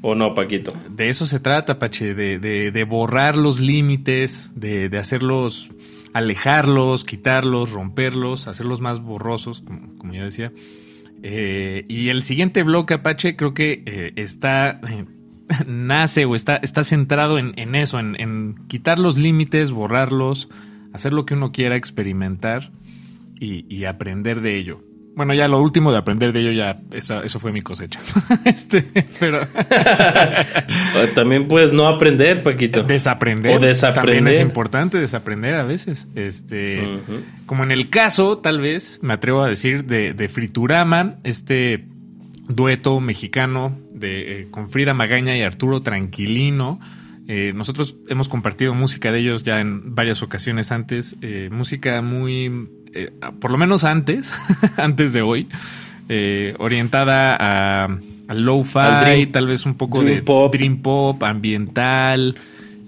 ¿O 0.00 0.14
no, 0.14 0.34
Paquito? 0.34 0.72
De 0.90 1.08
eso 1.08 1.26
se 1.26 1.38
trata, 1.38 1.78
Pache, 1.78 2.14
de, 2.14 2.38
de- 2.38 2.72
de 2.72 2.84
borrar 2.84 3.36
los 3.36 3.60
límites, 3.60 4.50
de, 4.56 4.88
de 4.88 4.98
hacerlos, 4.98 5.70
alejarlos, 6.12 7.04
quitarlos, 7.04 7.70
romperlos, 7.70 8.48
hacerlos 8.48 8.80
más 8.80 9.00
borrosos, 9.00 9.60
como, 9.62 9.96
como 9.98 10.12
ya 10.14 10.24
decía. 10.24 10.52
Eh, 11.22 11.84
y 11.88 12.08
el 12.08 12.22
siguiente 12.22 12.64
bloque, 12.64 12.94
Apache, 12.94 13.36
creo 13.36 13.54
que 13.54 13.82
eh, 13.86 14.12
está, 14.16 14.80
eh, 14.88 15.04
nace 15.68 16.24
o 16.24 16.34
está, 16.34 16.56
está 16.56 16.82
centrado 16.82 17.38
en, 17.38 17.52
en 17.56 17.76
eso, 17.76 18.00
en, 18.00 18.20
en 18.20 18.56
quitar 18.66 18.98
los 18.98 19.16
límites, 19.18 19.70
borrarlos, 19.70 20.48
hacer 20.92 21.12
lo 21.12 21.26
que 21.26 21.34
uno 21.34 21.52
quiera, 21.52 21.76
experimentar 21.76 22.72
y, 23.38 23.66
y 23.72 23.84
aprender 23.84 24.40
de 24.40 24.56
ello. 24.56 24.82
Bueno, 25.14 25.34
ya 25.34 25.46
lo 25.46 25.60
último 25.60 25.92
de 25.92 25.98
aprender 25.98 26.32
de 26.32 26.40
ello, 26.40 26.52
ya 26.52 26.80
eso, 26.92 27.22
eso 27.22 27.38
fue 27.38 27.52
mi 27.52 27.60
cosecha. 27.60 28.00
este, 28.44 28.82
pero 29.20 29.40
También 31.14 31.48
puedes 31.48 31.72
no 31.72 31.86
aprender, 31.86 32.42
Paquito. 32.42 32.82
desaprender. 32.82 33.56
O 33.56 33.60
desaprender. 33.60 34.16
También 34.16 34.34
es 34.34 34.40
importante 34.40 34.98
desaprender 34.98 35.54
a 35.54 35.64
veces. 35.64 36.08
Este, 36.14 36.82
como 37.46 37.62
en 37.62 37.70
el 37.70 37.90
caso, 37.90 38.38
tal 38.38 38.60
vez, 38.60 39.00
me 39.02 39.12
atrevo 39.14 39.42
a 39.42 39.48
decir, 39.48 39.84
de, 39.84 40.14
de 40.14 40.28
Friturama, 40.28 41.16
este 41.24 41.84
dueto 42.48 43.00
mexicano 43.00 43.76
de, 43.92 44.40
eh, 44.40 44.48
con 44.50 44.68
Frida 44.68 44.94
Magaña 44.94 45.36
y 45.36 45.42
Arturo 45.42 45.82
Tranquilino. 45.82 46.80
Eh, 47.28 47.52
nosotros 47.54 47.96
hemos 48.08 48.28
compartido 48.28 48.74
música 48.74 49.12
de 49.12 49.20
ellos 49.20 49.42
ya 49.42 49.60
en 49.60 49.94
varias 49.94 50.22
ocasiones 50.22 50.72
antes, 50.72 51.16
eh, 51.22 51.48
música 51.52 52.02
muy, 52.02 52.68
eh, 52.94 53.10
por 53.40 53.50
lo 53.50 53.58
menos 53.58 53.84
antes, 53.84 54.32
antes 54.76 55.12
de 55.12 55.22
hoy, 55.22 55.48
eh, 56.08 56.54
orientada 56.58 57.36
a, 57.38 57.84
a 58.28 58.34
lo-fi, 58.34 59.26
tal 59.32 59.46
vez 59.46 59.66
un 59.66 59.74
poco 59.74 60.00
dream 60.02 60.16
de 60.16 60.22
pop. 60.22 60.52
dream 60.52 60.76
pop, 60.82 61.22
ambiental, 61.22 62.36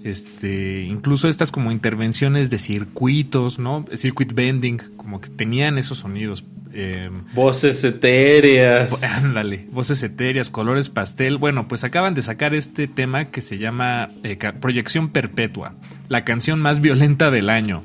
este, 0.03 0.83
incluso 0.83 1.27
estas 1.29 1.51
como 1.51 1.71
intervenciones 1.71 2.49
de 2.49 2.59
circuitos, 2.59 3.57
¿no? 3.59 3.85
Circuit 3.95 4.33
bending, 4.33 4.77
como 4.97 5.19
que 5.21 5.29
tenían 5.29 5.77
esos 5.79 5.97
sonidos. 5.99 6.43
eh, 6.73 7.09
Voces 7.33 7.83
etéreas. 7.83 9.01
Ándale, 9.23 9.65
voces 9.71 10.03
etéreas, 10.03 10.49
colores 10.51 10.89
pastel. 10.89 11.37
Bueno, 11.37 11.67
pues 11.67 11.83
acaban 11.83 12.13
de 12.13 12.21
sacar 12.21 12.53
este 12.53 12.87
tema 12.87 13.25
que 13.25 13.41
se 13.41 13.57
llama 13.57 14.09
eh, 14.23 14.37
Proyección 14.61 15.09
Perpetua, 15.09 15.73
la 16.09 16.23
canción 16.23 16.61
más 16.61 16.81
violenta 16.81 17.31
del 17.31 17.49
año. 17.49 17.83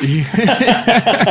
Y, 0.00 0.22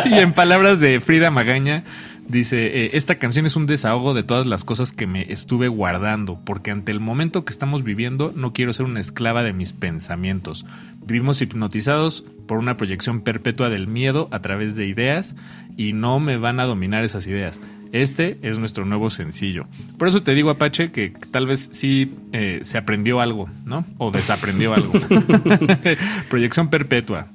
y 0.10 0.14
en 0.20 0.34
palabras 0.34 0.80
de 0.80 1.00
Frida 1.00 1.32
Magaña, 1.32 1.84
dice, 2.28 2.86
eh, 2.86 2.90
esta 2.94 3.16
canción 3.16 3.46
es 3.46 3.56
un 3.56 3.66
desahogo 3.66 4.14
de 4.14 4.24
todas 4.24 4.48
las 4.48 4.64
cosas 4.64 4.92
que 4.92 5.08
me 5.08 5.32
estuve 5.32 5.68
guardando, 5.68 6.40
porque 6.44 6.72
ante 6.72 6.92
el 6.92 7.00
momento 7.00 7.46
que 7.46 7.54
estamos 7.54 7.84
viviendo 7.84 8.34
no 8.36 8.54
quiero 8.54 8.74
ser 8.74 8.86
una 8.86 9.00
esclava 9.00 9.44
de 9.44 9.54
mis 9.54 9.74
pensamientos. 9.74 10.66
Vivimos 11.06 11.42
hipnotizados 11.42 12.24
por 12.48 12.58
una 12.58 12.78
proyección 12.78 13.22
perpetua 13.22 13.70
del 13.70 13.88
miedo 13.88 14.28
a 14.32 14.42
través 14.42 14.76
de 14.76 14.88
ideas 14.88 15.36
y 15.78 15.94
no 15.94 16.20
me 16.20 16.38
van 16.38 16.60
a 16.60 16.66
dominar 16.66 17.04
esas 17.04 17.28
ideas. 17.28 17.62
Este 17.92 18.38
es 18.42 18.60
nuestro 18.60 18.84
nuevo 18.84 19.10
sencillo. 19.10 19.68
Por 19.98 20.08
eso 20.08 20.22
te 20.22 20.34
digo, 20.34 20.50
Apache, 20.50 20.92
que 20.92 21.14
tal 21.32 21.48
vez 21.48 21.70
sí 21.72 22.14
eh, 22.34 22.60
se 22.64 22.78
aprendió 22.78 23.22
algo, 23.22 23.50
¿no? 23.64 23.86
O 23.98 24.12
desaprendió 24.12 24.74
algo. 24.74 24.94
Proyección 26.30 26.70
perpetua, 26.70 27.28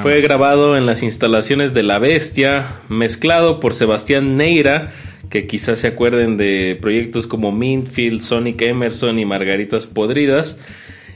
Fue 0.00 0.20
grabado 0.20 0.76
en 0.76 0.86
las 0.86 1.02
instalaciones 1.02 1.74
de 1.74 1.82
La 1.82 1.98
Bestia, 1.98 2.66
mezclado 2.88 3.58
por 3.58 3.74
Sebastián 3.74 4.36
Neira, 4.36 4.90
que 5.28 5.48
quizás 5.48 5.80
se 5.80 5.88
acuerden 5.88 6.36
de 6.36 6.78
proyectos 6.80 7.26
como 7.26 7.50
Mintfield, 7.50 8.20
Sonic 8.20 8.62
Emerson 8.62 9.18
y 9.18 9.24
Margaritas 9.24 9.86
Podridas. 9.86 10.60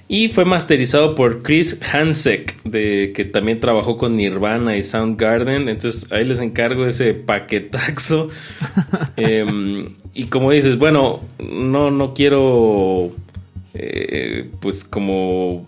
Y 0.09 0.29
fue 0.29 0.45
masterizado 0.45 1.15
por 1.15 1.43
Chris 1.43 1.81
Hansek, 1.93 2.61
de, 2.65 3.13
que 3.15 3.25
también 3.25 3.61
trabajó 3.61 3.97
con 3.97 4.17
Nirvana 4.17 4.77
y 4.77 4.83
Soundgarden. 4.83 5.69
Entonces 5.69 6.11
ahí 6.11 6.25
les 6.25 6.41
encargo 6.41 6.85
ese 6.85 7.15
paquetaxo. 7.15 8.31
Em, 9.17 9.95
y 10.13 10.25
como 10.25 10.51
dices, 10.51 10.77
bueno, 10.79 11.21
no, 11.39 11.93
no 11.93 12.15
quiero 12.15 13.13
eh, 13.75 14.51
pues 14.61 14.83
como 14.83 15.65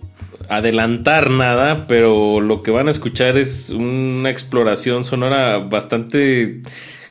adelantar 0.57 1.31
nada, 1.31 1.87
pero 1.87 2.41
lo 2.41 2.63
que 2.63 2.71
van 2.71 2.89
a 2.89 2.91
escuchar 2.91 3.39
es 3.39 3.71
una 3.71 4.31
exploración 4.31 5.05
sonora 5.05 5.59
bastante 5.59 6.61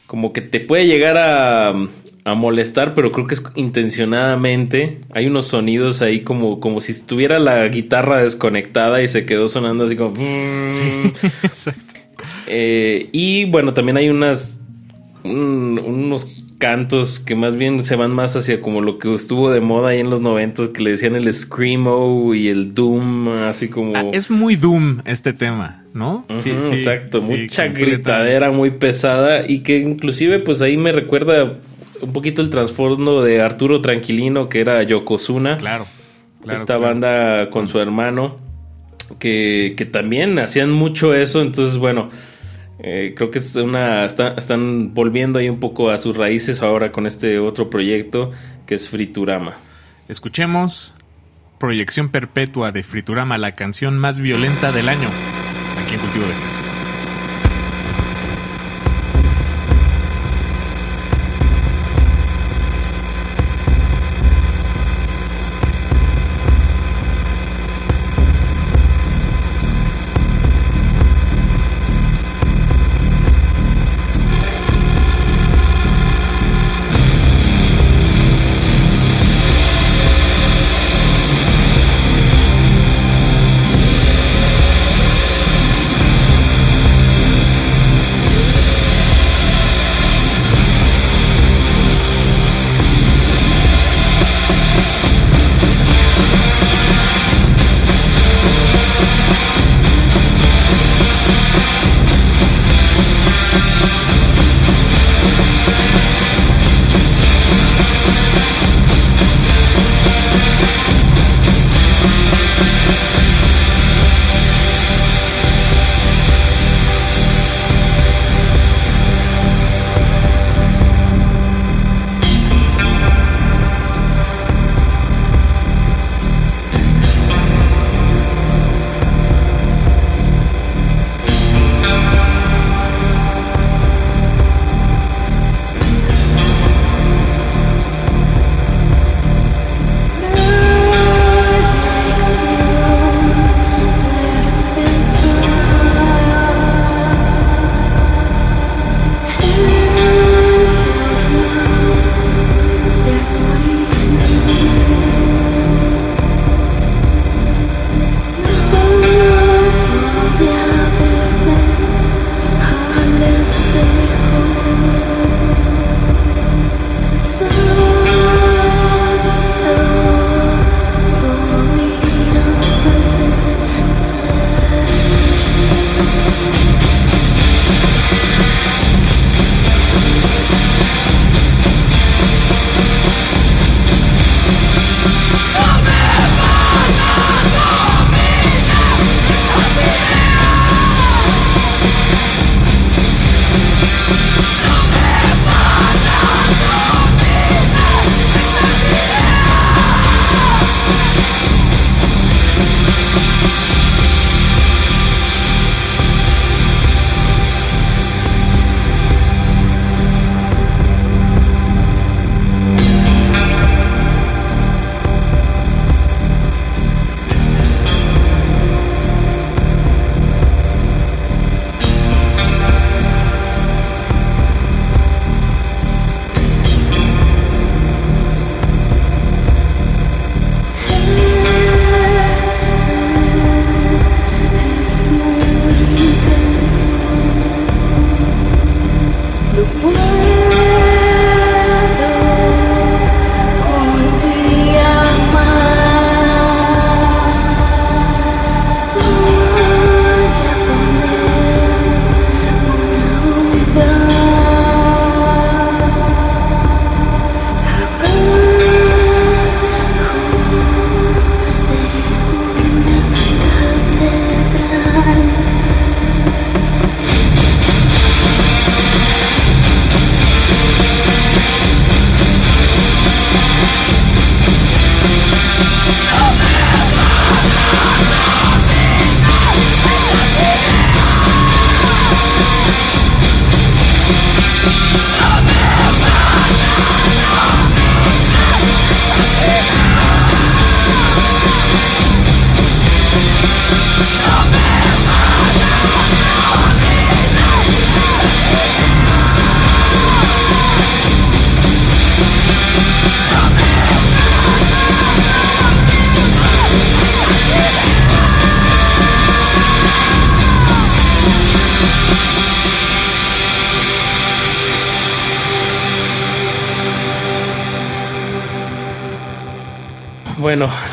como 0.07 0.33
que 0.33 0.41
te 0.41 0.59
puede 0.59 0.87
llegar 0.87 1.17
a, 1.17 1.69
a 1.69 2.33
molestar, 2.35 2.93
pero 2.93 3.11
creo 3.11 3.27
que 3.27 3.35
es 3.35 3.43
intencionadamente. 3.55 4.99
Hay 5.13 5.27
unos 5.27 5.47
sonidos 5.47 6.01
ahí 6.01 6.21
como, 6.21 6.59
como 6.59 6.81
si 6.81 6.91
estuviera 6.91 7.39
la 7.39 7.67
guitarra 7.69 8.21
desconectada 8.23 9.01
y 9.01 9.07
se 9.07 9.25
quedó 9.25 9.47
sonando 9.47 9.85
así 9.85 9.95
como... 9.95 10.13
Eh, 12.47 13.09
y 13.11 13.45
bueno, 13.45 13.73
también 13.73 13.97
hay 13.97 14.09
unas 14.09 14.59
un- 15.23 15.79
unos 15.83 16.40
cantos 16.61 17.19
que 17.19 17.33
más 17.33 17.55
bien 17.55 17.81
se 17.81 17.95
van 17.95 18.11
más 18.11 18.35
hacia 18.35 18.61
como 18.61 18.81
lo 18.81 18.99
que 18.99 19.13
estuvo 19.15 19.49
de 19.49 19.61
moda 19.61 19.89
ahí 19.89 19.99
en 19.99 20.11
los 20.11 20.21
90 20.21 20.71
que 20.71 20.83
le 20.83 20.91
decían 20.91 21.15
el 21.15 21.33
screamo 21.33 22.35
y 22.35 22.49
el 22.49 22.75
doom, 22.75 23.29
así 23.29 23.67
como 23.67 23.97
Ah, 23.97 24.05
es 24.13 24.29
muy 24.29 24.57
Doom 24.57 24.99
este 25.05 25.33
tema, 25.33 25.83
¿no? 25.95 26.23
Ujú, 26.29 26.49
exacto, 26.71 27.19
mucha 27.19 27.67
gritadera 27.69 28.49
muy 28.51 28.61
muy 28.61 28.69
pesada 28.69 29.43
y 29.47 29.61
que 29.61 29.79
inclusive 29.79 30.37
pues 30.37 30.61
ahí 30.61 30.77
me 30.77 30.91
recuerda 30.91 31.57
un 31.99 32.13
poquito 32.13 32.43
el 32.43 32.51
trasfondo 32.51 33.23
de 33.23 33.41
Arturo 33.41 33.81
Tranquilino 33.81 34.47
que 34.47 34.61
era 34.61 34.83
Yokozuna. 34.83 35.57
Claro. 35.57 35.87
claro, 36.43 36.59
esta 36.59 36.75
claro. 36.75 36.81
banda 36.81 37.49
con 37.49 37.67
su 37.67 37.79
hermano 37.79 38.37
que, 39.17 39.73
que 39.75 39.85
también 39.85 40.37
hacían 40.37 40.71
mucho 40.71 41.15
eso, 41.15 41.41
entonces 41.41 41.79
bueno, 41.79 42.11
eh, 42.83 43.13
creo 43.15 43.29
que 43.31 43.39
es 43.39 43.55
una 43.55 44.05
está- 44.05 44.33
están 44.37 44.93
volviendo 44.93 45.39
ahí 45.39 45.49
un 45.49 45.59
poco 45.59 45.89
a 45.89 45.97
sus 45.97 46.17
raíces 46.17 46.61
ahora 46.61 46.91
con 46.91 47.05
este 47.05 47.39
otro 47.39 47.69
proyecto 47.69 48.31
que 48.65 48.75
es 48.75 48.89
Friturama. 48.89 49.53
Escuchemos 50.07 50.93
Proyección 51.59 52.09
Perpetua 52.09 52.71
de 52.71 52.81
Friturama, 52.83 53.37
la 53.37 53.51
canción 53.51 53.97
más 53.97 54.19
violenta 54.19 54.71
del 54.71 54.89
año. 54.89 55.09
Aquí 55.77 55.93
en 55.93 55.99
Cultivo 56.01 56.25
de 56.25 56.33
Jesús. 56.33 56.70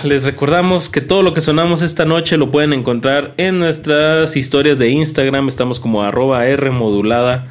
Les 0.08 0.24
recordamos 0.24 0.88
que 0.88 1.02
todo 1.02 1.22
lo 1.22 1.34
que 1.34 1.42
sonamos 1.42 1.82
esta 1.82 2.06
noche 2.06 2.38
lo 2.38 2.50
pueden 2.50 2.72
encontrar 2.72 3.34
en 3.36 3.58
nuestras 3.58 4.36
historias 4.36 4.78
de 4.78 4.88
Instagram. 4.88 5.48
Estamos 5.48 5.80
como 5.80 6.02
arroba 6.02 6.46
R 6.46 6.70
modulada. 6.70 7.46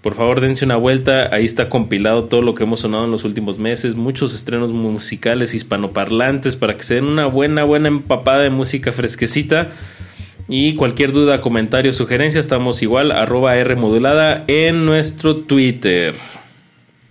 Por 0.00 0.14
favor, 0.14 0.40
dense 0.40 0.64
una 0.64 0.76
vuelta. 0.76 1.34
Ahí 1.34 1.44
está 1.44 1.68
compilado 1.68 2.26
todo 2.26 2.40
lo 2.40 2.54
que 2.54 2.62
hemos 2.62 2.80
sonado 2.80 3.06
en 3.06 3.10
los 3.10 3.24
últimos 3.24 3.58
meses. 3.58 3.96
Muchos 3.96 4.32
estrenos 4.32 4.70
musicales 4.70 5.54
hispanoparlantes 5.54 6.54
para 6.54 6.76
que 6.76 6.84
se 6.84 6.94
den 6.94 7.04
una 7.06 7.26
buena, 7.26 7.64
buena 7.64 7.88
empapada 7.88 8.42
de 8.42 8.50
música 8.50 8.92
fresquecita. 8.92 9.70
Y 10.48 10.76
cualquier 10.76 11.10
duda, 11.10 11.40
comentario, 11.40 11.92
sugerencia, 11.92 12.38
estamos 12.38 12.80
igual, 12.80 13.10
arroba 13.10 13.56
R 13.56 13.74
modulada 13.74 14.44
en 14.46 14.86
nuestro 14.86 15.38
Twitter. 15.38 16.14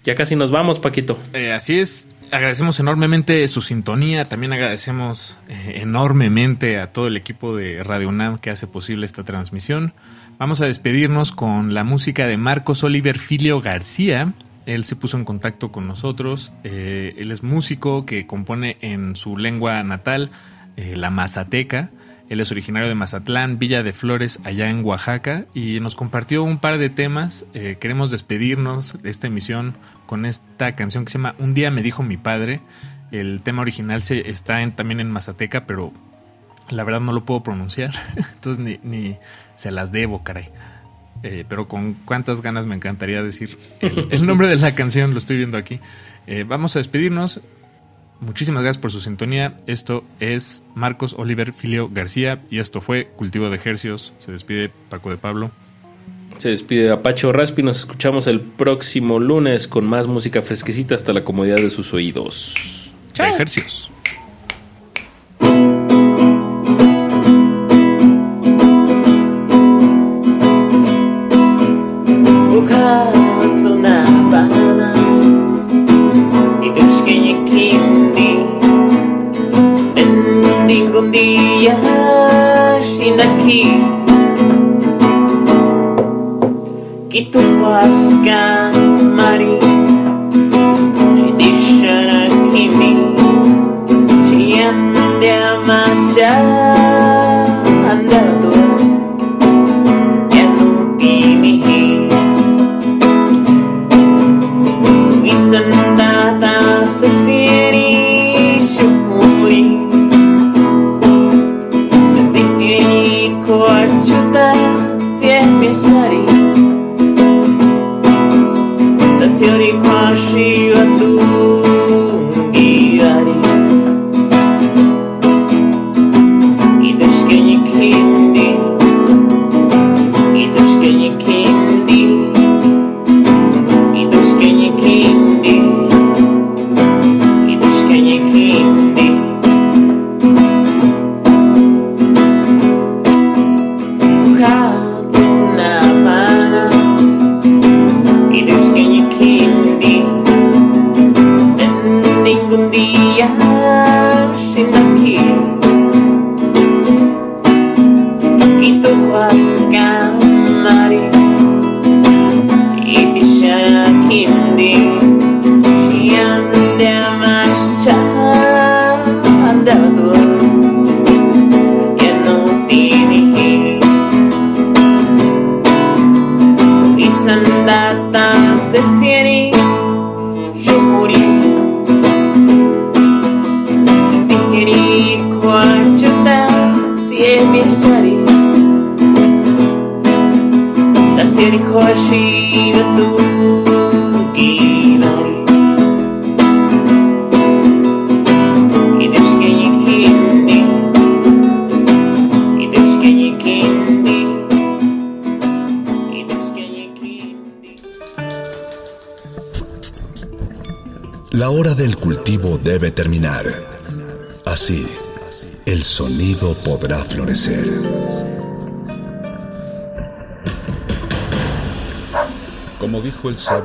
Ya 0.05 0.15
casi 0.15 0.37
nos 0.37 0.51
vamos, 0.51 0.79
Paquito. 0.79 1.17
Eh, 1.33 1.51
así 1.51 1.79
es. 1.79 2.07
Agradecemos 2.31 2.79
enormemente 2.79 3.47
su 3.47 3.61
sintonía. 3.61 4.25
También 4.25 4.51
agradecemos 4.51 5.37
eh, 5.47 5.79
enormemente 5.81 6.79
a 6.79 6.91
todo 6.91 7.07
el 7.07 7.17
equipo 7.17 7.55
de 7.55 7.83
Radio 7.83 8.09
UNAM 8.09 8.39
que 8.39 8.49
hace 8.49 8.67
posible 8.67 9.05
esta 9.05 9.23
transmisión. 9.23 9.93
Vamos 10.37 10.59
a 10.59 10.65
despedirnos 10.65 11.31
con 11.31 11.73
la 11.73 11.83
música 11.83 12.27
de 12.27 12.37
Marcos 12.37 12.83
Oliver 12.83 13.19
Filio 13.19 13.61
García. 13.61 14.33
Él 14.65 14.83
se 14.83 14.95
puso 14.95 15.17
en 15.17 15.23
contacto 15.23 15.71
con 15.71 15.87
nosotros. 15.87 16.51
Eh, 16.63 17.13
él 17.17 17.31
es 17.31 17.43
músico 17.43 18.05
que 18.05 18.25
compone 18.25 18.77
en 18.81 19.15
su 19.15 19.37
lengua 19.37 19.81
natal, 19.83 20.31
eh, 20.75 20.95
la 20.97 21.11
mazateca. 21.11 21.91
Él 22.29 22.39
es 22.39 22.51
originario 22.51 22.89
de 22.89 22.95
Mazatlán, 22.95 23.59
Villa 23.59 23.83
de 23.83 23.93
Flores, 23.93 24.39
allá 24.43 24.69
en 24.69 24.83
Oaxaca, 24.83 25.45
y 25.53 25.79
nos 25.79 25.95
compartió 25.95 26.43
un 26.43 26.57
par 26.57 26.77
de 26.77 26.89
temas. 26.89 27.45
Eh, 27.53 27.77
queremos 27.79 28.09
despedirnos 28.09 29.01
de 29.01 29.09
esta 29.09 29.27
emisión 29.27 29.75
con 30.07 30.25
esta 30.25 30.73
canción 30.73 31.05
que 31.05 31.11
se 31.11 31.17
llama 31.19 31.35
Un 31.37 31.53
día 31.53 31.69
me 31.69 31.83
dijo 31.83 32.01
mi 32.01 32.17
padre. 32.17 32.61
El 33.11 33.43
tema 33.43 33.61
original 33.61 34.01
se, 34.01 34.29
está 34.29 34.67
también 34.71 34.99
en 34.99 35.11
Mazateca, 35.11 35.67
pero 35.67 35.93
la 36.69 36.83
verdad 36.83 37.01
no 37.01 37.13
lo 37.13 37.25
puedo 37.25 37.43
pronunciar, 37.43 37.93
entonces 38.33 38.63
ni, 38.63 38.79
ni 38.83 39.17
se 39.55 39.71
las 39.71 39.91
debo, 39.91 40.23
caray. 40.23 40.49
Eh, 41.23 41.45
pero 41.47 41.67
con 41.67 41.93
cuántas 41.93 42.41
ganas 42.41 42.65
me 42.65 42.75
encantaría 42.75 43.23
decir 43.23 43.57
el, 43.79 44.07
el 44.11 44.25
nombre 44.25 44.47
de 44.47 44.57
la 44.57 44.75
canción, 44.75 45.11
lo 45.11 45.17
estoy 45.17 45.37
viendo 45.37 45.57
aquí. 45.57 45.79
Eh, 46.27 46.43
vamos 46.43 46.75
a 46.75 46.79
despedirnos. 46.79 47.41
Muchísimas 48.21 48.63
gracias 48.63 48.81
por 48.81 48.91
su 48.91 49.01
sintonía. 49.01 49.57
Esto 49.67 50.03
es 50.19 50.63
Marcos 50.73 51.15
Oliver 51.17 51.53
Filio 51.53 51.89
García 51.91 52.41
y 52.49 52.59
esto 52.59 52.81
fue 52.81 53.07
Cultivo 53.15 53.49
de 53.49 53.57
Ejercios. 53.57 54.13
Se 54.19 54.31
despide 54.31 54.71
Paco 54.89 55.09
de 55.09 55.17
Pablo. 55.17 55.51
Se 56.37 56.49
despide 56.49 56.91
Apacho 56.91 57.31
Raspi. 57.31 57.63
Nos 57.63 57.79
escuchamos 57.79 58.27
el 58.27 58.41
próximo 58.41 59.19
lunes 59.19 59.67
con 59.67 59.85
más 59.85 60.07
música 60.07 60.41
fresquecita 60.41 60.95
hasta 60.95 61.13
la 61.13 61.23
comodidad 61.23 61.57
de 61.57 61.69
sus 61.69 61.93
oídos. 61.93 62.53
De 63.17 63.29
Ejercios. 63.29 63.91
dia 81.11 81.77
ainda 83.01 83.23
aqui. 83.23 83.65
Que 87.09 87.25
tu 87.25 87.39
quase 87.61 88.15
cá 88.25 88.74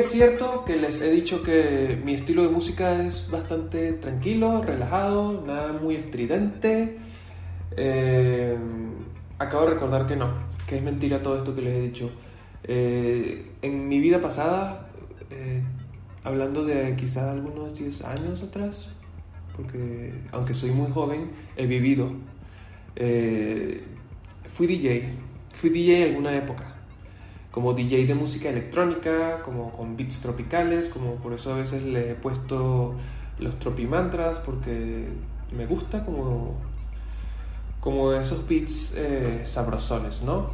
Es 0.00 0.10
cierto 0.10 0.64
que 0.64 0.76
les 0.76 0.98
he 1.02 1.10
dicho 1.10 1.42
que 1.42 2.00
mi 2.02 2.14
estilo 2.14 2.42
de 2.42 2.48
música 2.48 3.02
es 3.04 3.30
bastante 3.30 3.92
tranquilo, 3.92 4.62
relajado, 4.62 5.44
nada 5.46 5.74
muy 5.74 5.94
estridente, 5.94 6.96
eh, 7.76 8.56
acabo 9.38 9.64
de 9.64 9.74
recordar 9.74 10.06
que 10.06 10.16
no, 10.16 10.32
que 10.66 10.78
es 10.78 10.82
mentira 10.82 11.22
todo 11.22 11.36
esto 11.36 11.54
que 11.54 11.60
les 11.60 11.74
he 11.74 11.82
dicho. 11.82 12.10
Eh, 12.64 13.52
en 13.60 13.88
mi 13.88 14.00
vida 14.00 14.22
pasada, 14.22 14.88
eh, 15.30 15.62
hablando 16.24 16.64
de 16.64 16.96
quizás 16.96 17.34
algunos 17.34 17.78
10 17.78 18.02
años 18.02 18.42
atrás, 18.42 18.88
porque 19.54 20.14
aunque 20.32 20.54
soy 20.54 20.70
muy 20.70 20.90
joven, 20.90 21.30
he 21.58 21.66
vivido. 21.66 22.10
Eh, 22.96 23.84
fui 24.46 24.66
DJ, 24.66 25.10
fui 25.52 25.68
DJ 25.68 26.04
en 26.04 26.08
alguna 26.08 26.34
época, 26.34 26.79
como 27.50 27.74
DJ 27.74 28.06
de 28.06 28.14
música 28.14 28.48
electrónica, 28.48 29.42
como 29.42 29.72
con 29.72 29.96
beats 29.96 30.20
tropicales, 30.20 30.88
como 30.88 31.16
por 31.16 31.32
eso 31.32 31.52
a 31.52 31.56
veces 31.56 31.82
le 31.82 32.12
he 32.12 32.14
puesto 32.14 32.94
los 33.38 33.58
tropimantras, 33.58 34.38
porque 34.38 35.08
me 35.56 35.66
gusta 35.66 36.04
como, 36.04 36.54
como 37.80 38.12
esos 38.12 38.46
beats 38.46 38.94
eh, 38.96 39.42
sabrosones, 39.44 40.22
¿no? 40.22 40.50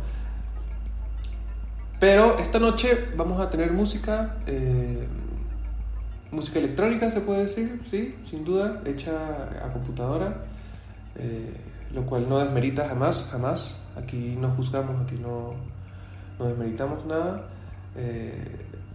Pero 2.01 2.39
esta 2.39 2.59
noche 2.59 3.09
vamos 3.17 3.41
a 3.41 3.51
tener 3.51 3.73
música, 3.73 4.37
eh, 4.47 5.07
música 6.31 6.59
electrónica 6.59 7.11
se 7.11 7.21
puede 7.21 7.45
decir, 7.45 7.81
sí, 7.91 8.15
sin 8.29 8.45
duda, 8.45 8.83
hecha 8.87 9.13
a 9.65 9.73
computadora, 9.73 10.45
eh, 11.17 11.55
lo 11.95 12.05
cual 12.05 12.29
no 12.29 12.39
desmerita 12.39 12.89
jamás, 12.89 13.27
jamás. 13.31 13.77
Aquí 13.97 14.37
no 14.39 14.51
juzgamos, 14.51 15.01
aquí 15.07 15.17
no, 15.17 15.55
no 16.39 16.47
desmeritamos 16.47 17.05
nada. 17.07 17.49
Eh, 17.97 18.33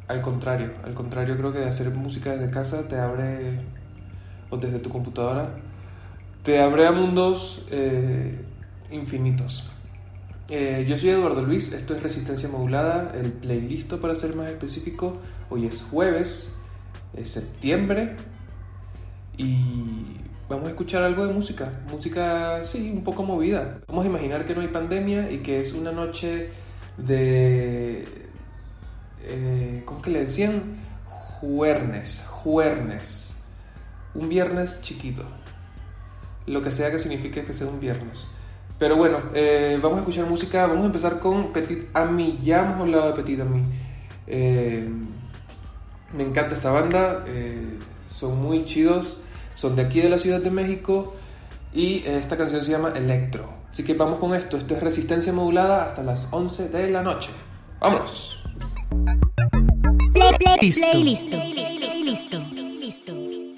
al 0.08 0.22
contrario, 0.22 0.72
al 0.84 0.94
contrario, 0.94 1.38
creo 1.38 1.54
que 1.54 1.64
hacer 1.64 1.90
música 1.92 2.32
desde 2.32 2.52
casa 2.52 2.88
te 2.88 2.98
abre, 2.98 3.60
o 4.50 4.58
desde 4.58 4.80
tu 4.80 4.90
computadora, 4.90 5.50
te 6.44 6.60
abre 6.60 6.88
a 6.88 6.92
mundos 6.92 7.66
eh, 7.72 8.40
infinitos. 8.92 9.64
Eh, 10.50 10.86
yo 10.88 10.98
soy 10.98 11.10
Eduardo 11.10 11.44
Luis, 11.44 11.72
esto 11.72 11.96
es 11.96 12.04
Resistencia 12.04 12.50
Modulada, 12.50 13.14
el 13.16 13.32
playlist 13.32 13.94
para 13.94 14.16
ser 14.16 14.36
más 14.36 14.50
específico. 14.50 15.18
Hoy 15.50 15.66
es 15.66 15.82
jueves, 15.82 16.54
es 17.16 17.30
septiembre 17.30 18.16
y 19.38 20.18
vamos 20.50 20.68
a 20.68 20.72
escuchar 20.72 21.04
algo 21.04 21.26
de 21.26 21.34
música. 21.34 21.72
Música, 21.90 22.64
sí, 22.66 22.92
un 22.92 23.04
poco 23.04 23.24
movida. 23.24 23.80
Vamos 23.88 24.04
a 24.04 24.10
imaginar 24.10 24.44
que 24.44 24.54
no 24.54 24.60
hay 24.60 24.68
pandemia 24.68 25.32
y 25.32 25.38
que 25.38 25.62
es 25.62 25.72
una 25.72 25.94
noche 25.94 26.50
de... 27.06 28.06
Eh, 29.24 29.84
¿Cómo 29.86 30.02
que 30.02 30.12
le 30.12 30.22
decían? 30.22 30.78
Juernes, 31.06 32.24
juernes. 32.28 33.36
Un 34.14 34.30
viernes 34.30 34.82
chiquito. 34.82 35.24
Lo 36.46 36.62
que 36.62 36.72
sea 36.72 36.92
que 36.92 37.00
signifique 37.00 37.44
que 37.44 37.54
sea 37.54 37.68
un 37.68 37.80
viernes. 37.80 38.26
Pero 38.80 38.96
bueno, 38.96 39.20
eh, 39.34 39.80
vamos 39.82 39.98
a 39.98 40.02
escuchar 40.02 40.26
música. 40.26 40.66
Vamos 40.66 40.84
a 40.84 40.88
empezar 40.88 41.20
con 41.20 41.54
Petit 41.54 41.88
Ami. 41.94 42.40
Ya 42.42 42.62
hemos 42.64 42.82
hablado 42.82 43.08
de 43.08 43.14
Petit 43.14 43.40
Ami. 43.40 43.64
Eh, 44.28 44.90
me 46.14 46.24
encanta 46.24 46.56
esta 46.56 46.72
banda. 46.72 47.24
eh, 47.28 47.78
son 48.12 48.42
muy 48.42 48.66
chidos. 48.66 49.18
Son 49.56 49.76
de 49.76 49.84
aquí 49.84 50.02
de 50.02 50.10
la 50.10 50.18
Ciudad 50.18 50.42
de 50.42 50.52
México. 50.52 51.16
Y 51.74 52.04
esta 52.06 52.38
canción 52.38 52.64
se 52.64 52.72
llama 52.72 52.92
Electro. 52.96 53.61
Así 53.72 53.84
que 53.84 53.94
vamos 53.94 54.20
con 54.20 54.36
esto. 54.36 54.58
Esto 54.58 54.76
es 54.76 54.84
resistencia 54.84 55.32
modulada 55.32 55.86
hasta 55.86 56.04
las 56.04 56.28
11 56.32 56.70
de 56.70 56.92
la 56.92 57.02
noche. 57.02 57.30
¡Vámonos! 57.80 58.44
Play, 60.14 60.36
play, 60.38 60.58
play, 60.60 61.04
listo. 61.04 61.38
Listo. 61.38 62.38
Listo. 62.80 63.51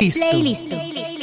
Playlist. 0.00 0.66
Playlist. 0.70 1.19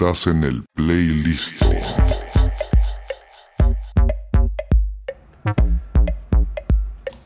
Estás 0.00 0.28
en 0.28 0.44
el 0.44 0.64
playlist. 0.74 1.60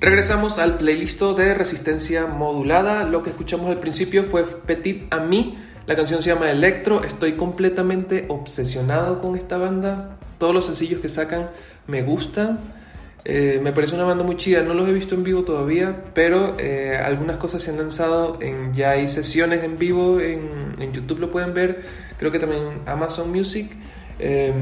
Regresamos 0.00 0.58
al 0.58 0.78
playlist 0.78 1.20
de 1.20 1.52
resistencia 1.52 2.24
modulada. 2.24 3.04
Lo 3.04 3.22
que 3.22 3.28
escuchamos 3.28 3.68
al 3.68 3.78
principio 3.78 4.24
fue 4.24 4.44
Petit 4.44 5.12
Ami. 5.12 5.58
La 5.84 5.94
canción 5.96 6.22
se 6.22 6.30
llama 6.30 6.50
Electro. 6.50 7.04
Estoy 7.04 7.34
completamente 7.34 8.24
obsesionado 8.30 9.20
con 9.20 9.36
esta 9.36 9.58
banda. 9.58 10.16
Todos 10.38 10.54
los 10.54 10.64
sencillos 10.64 11.02
que 11.02 11.10
sacan 11.10 11.50
me 11.86 12.00
gustan. 12.00 12.58
Eh, 13.24 13.60
me 13.62 13.72
parece 13.72 13.94
una 13.94 14.04
banda 14.04 14.24
muy 14.24 14.36
chida. 14.36 14.62
No 14.62 14.74
los 14.74 14.88
he 14.88 14.92
visto 14.92 15.14
en 15.14 15.24
vivo 15.24 15.42
todavía, 15.42 15.94
pero 16.14 16.56
eh, 16.58 16.96
algunas 16.96 17.38
cosas 17.38 17.62
se 17.62 17.70
han 17.70 17.78
lanzado. 17.78 18.38
Ya 18.72 18.90
hay 18.90 19.08
sesiones 19.08 19.62
en 19.62 19.78
vivo 19.78 20.20
en, 20.20 20.92
YouTube, 20.92 21.20
lo 21.20 21.30
pueden 21.30 21.54
ver. 21.54 21.82
Creo 22.18 22.32
que 22.32 22.38
también 22.38 22.80
Amazon 22.86 23.30
Music. 23.30 23.70
Eh, 24.18 24.52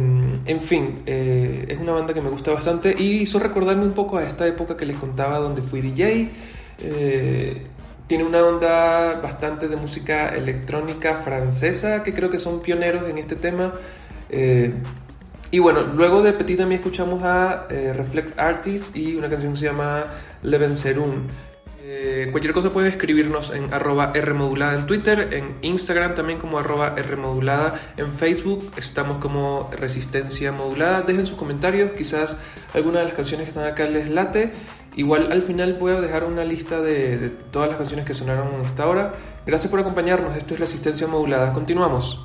en 0.47 0.61
fin, 0.61 0.97
eh, 1.07 1.67
es 1.69 1.79
una 1.79 1.93
banda 1.93 2.15
que 2.15 2.21
me 2.21 2.31
gusta 2.31 2.53
bastante 2.53 2.95
y 2.97 3.23
hizo 3.23 3.39
recordarme 3.39 3.85
un 3.85 3.93
poco 3.93 4.17
a 4.17 4.25
esta 4.25 4.47
época 4.47 4.77
que 4.77 4.87
les 4.87 4.97
contaba 4.97 5.39
donde 5.39 5.63
fui 5.63 5.81
DJ. 5.81 6.29
Tiene 8.07 8.25
una 8.25 8.45
onda 8.45 9.21
bastante 9.21 9.69
de 9.69 9.77
música 9.77 10.31
electrónica 10.31 11.23
francesa 11.23 12.03
que 12.03 12.13
creo 12.13 12.29
que 12.29 12.39
son 12.39 12.61
pioneros 12.61 13.09
en 13.09 13.19
este 13.19 13.37
tema. 13.37 13.73
Y 15.53 15.59
bueno, 15.59 15.83
luego 15.83 16.23
de 16.23 16.33
Petit 16.33 16.61
Ami 16.61 16.77
escuchamos 16.77 17.25
a 17.25 17.67
eh, 17.71 17.93
Reflex 17.93 18.39
Artist 18.39 18.95
y 18.95 19.17
una 19.17 19.29
canción 19.29 19.55
que 19.55 19.59
se 19.59 19.67
llama 19.67 20.05
Leven 20.43 20.77
Serum. 20.77 21.27
Eh, 21.83 22.29
cualquier 22.31 22.55
cosa 22.55 22.71
pueden 22.71 22.89
escribirnos 22.89 23.53
en 23.53 23.75
arroba 23.75 24.13
Rmodulada 24.15 24.79
en 24.79 24.87
Twitter, 24.87 25.31
en 25.33 25.57
Instagram 25.63 26.15
también 26.15 26.39
como 26.39 26.61
arroba 26.61 26.91
Rmodulada, 26.91 27.81
en 27.97 28.13
Facebook 28.13 28.71
estamos 28.77 29.19
como 29.19 29.69
Resistencia 29.77 30.53
Modulada. 30.53 31.03
Dejen 31.03 31.27
sus 31.27 31.37
comentarios, 31.37 31.91
quizás 31.99 32.37
alguna 32.73 33.01
de 33.01 33.07
las 33.07 33.15
canciones 33.15 33.47
que 33.47 33.49
están 33.49 33.65
acá 33.65 33.87
les 33.87 34.09
late. 34.09 34.53
Igual 34.95 35.33
al 35.33 35.43
final 35.43 35.75
voy 35.81 35.95
a 35.95 36.01
dejar 36.01 36.23
una 36.23 36.45
lista 36.45 36.81
de, 36.81 37.19
de 37.19 37.29
todas 37.29 37.69
las 37.69 37.79
canciones 37.79 38.07
que 38.07 38.15
sonaron 38.15 38.55
en 38.55 38.61
esta 38.61 38.87
hora. 38.87 39.15
Gracias 39.45 39.69
por 39.69 39.81
acompañarnos, 39.81 40.37
esto 40.37 40.55
es 40.55 40.61
Resistencia 40.61 41.09
Modulada. 41.09 41.53
Continuamos. 41.53 42.25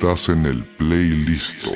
Estás 0.00 0.30
en 0.30 0.46
el 0.46 0.64
playlist. 0.78 1.66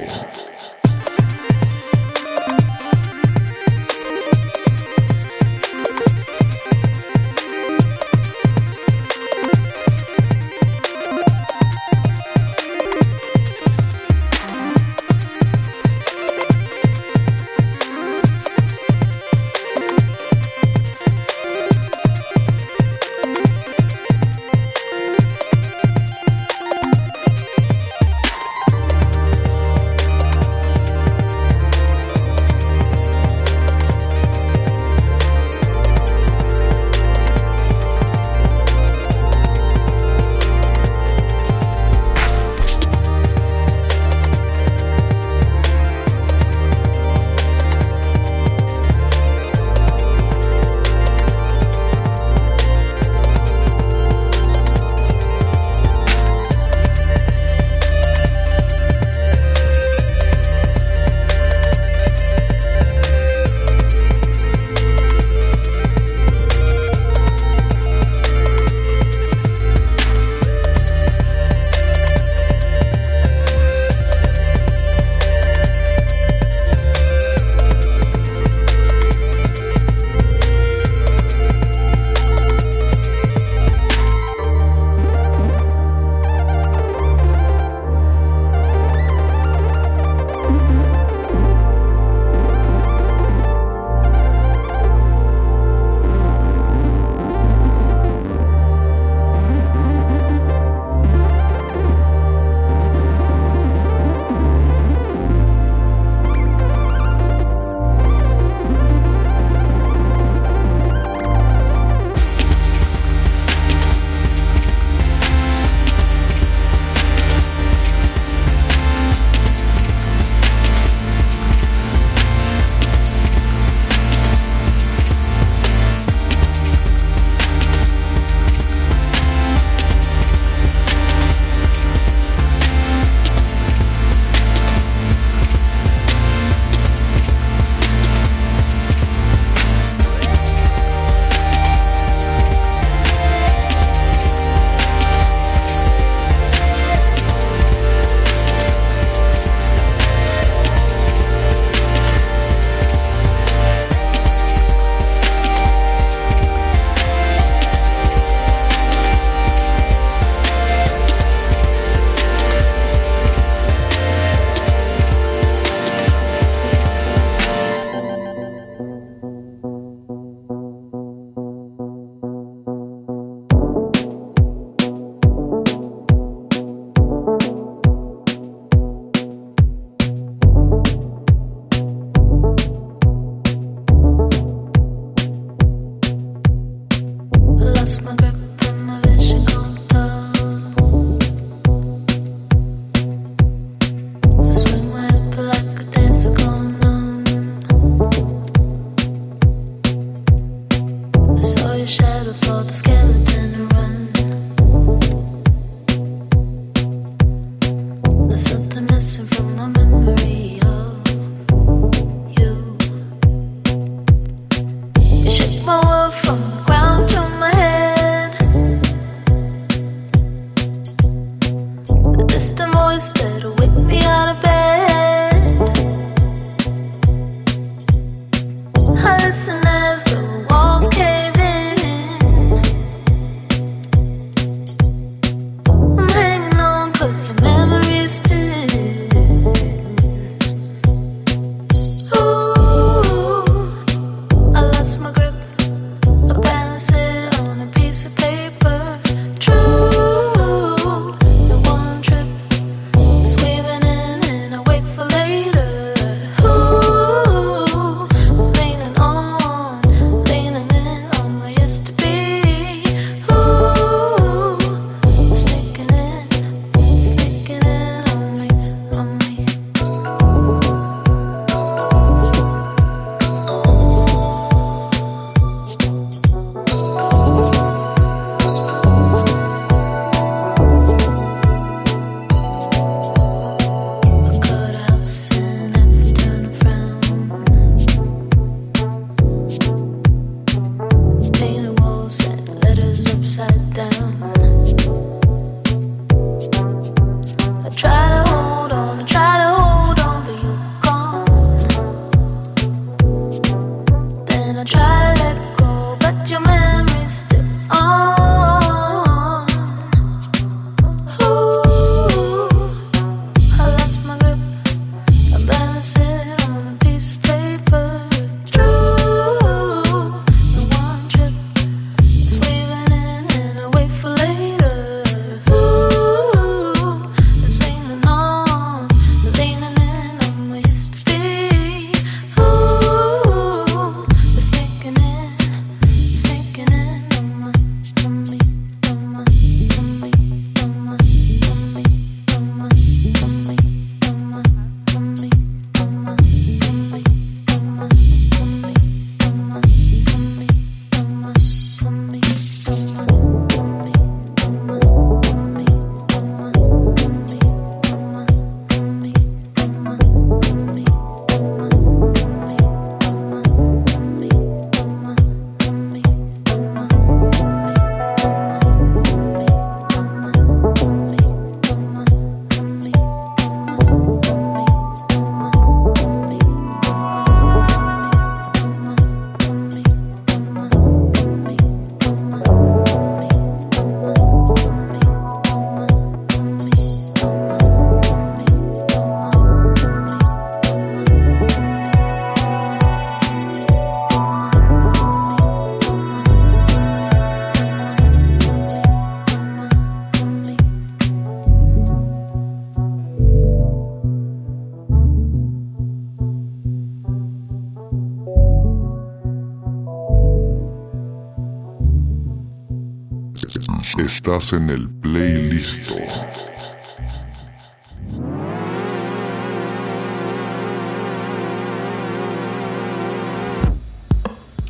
En 414.35 414.69
el 414.69 414.89
playlist. 414.91 415.93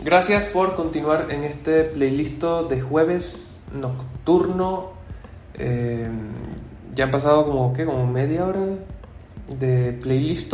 Gracias 0.04 0.48
por 0.48 0.74
continuar 0.74 1.28
en 1.30 1.44
este 1.44 1.84
playlist 1.84 2.44
de 2.68 2.82
jueves 2.82 3.56
nocturno. 3.72 4.92
Eh, 5.54 6.10
ya 6.94 7.04
han 7.04 7.10
pasado 7.10 7.46
como, 7.46 7.72
¿qué? 7.72 7.86
como 7.86 8.06
media 8.06 8.44
hora 8.44 8.60
de 9.58 9.94
playlist. 9.94 10.52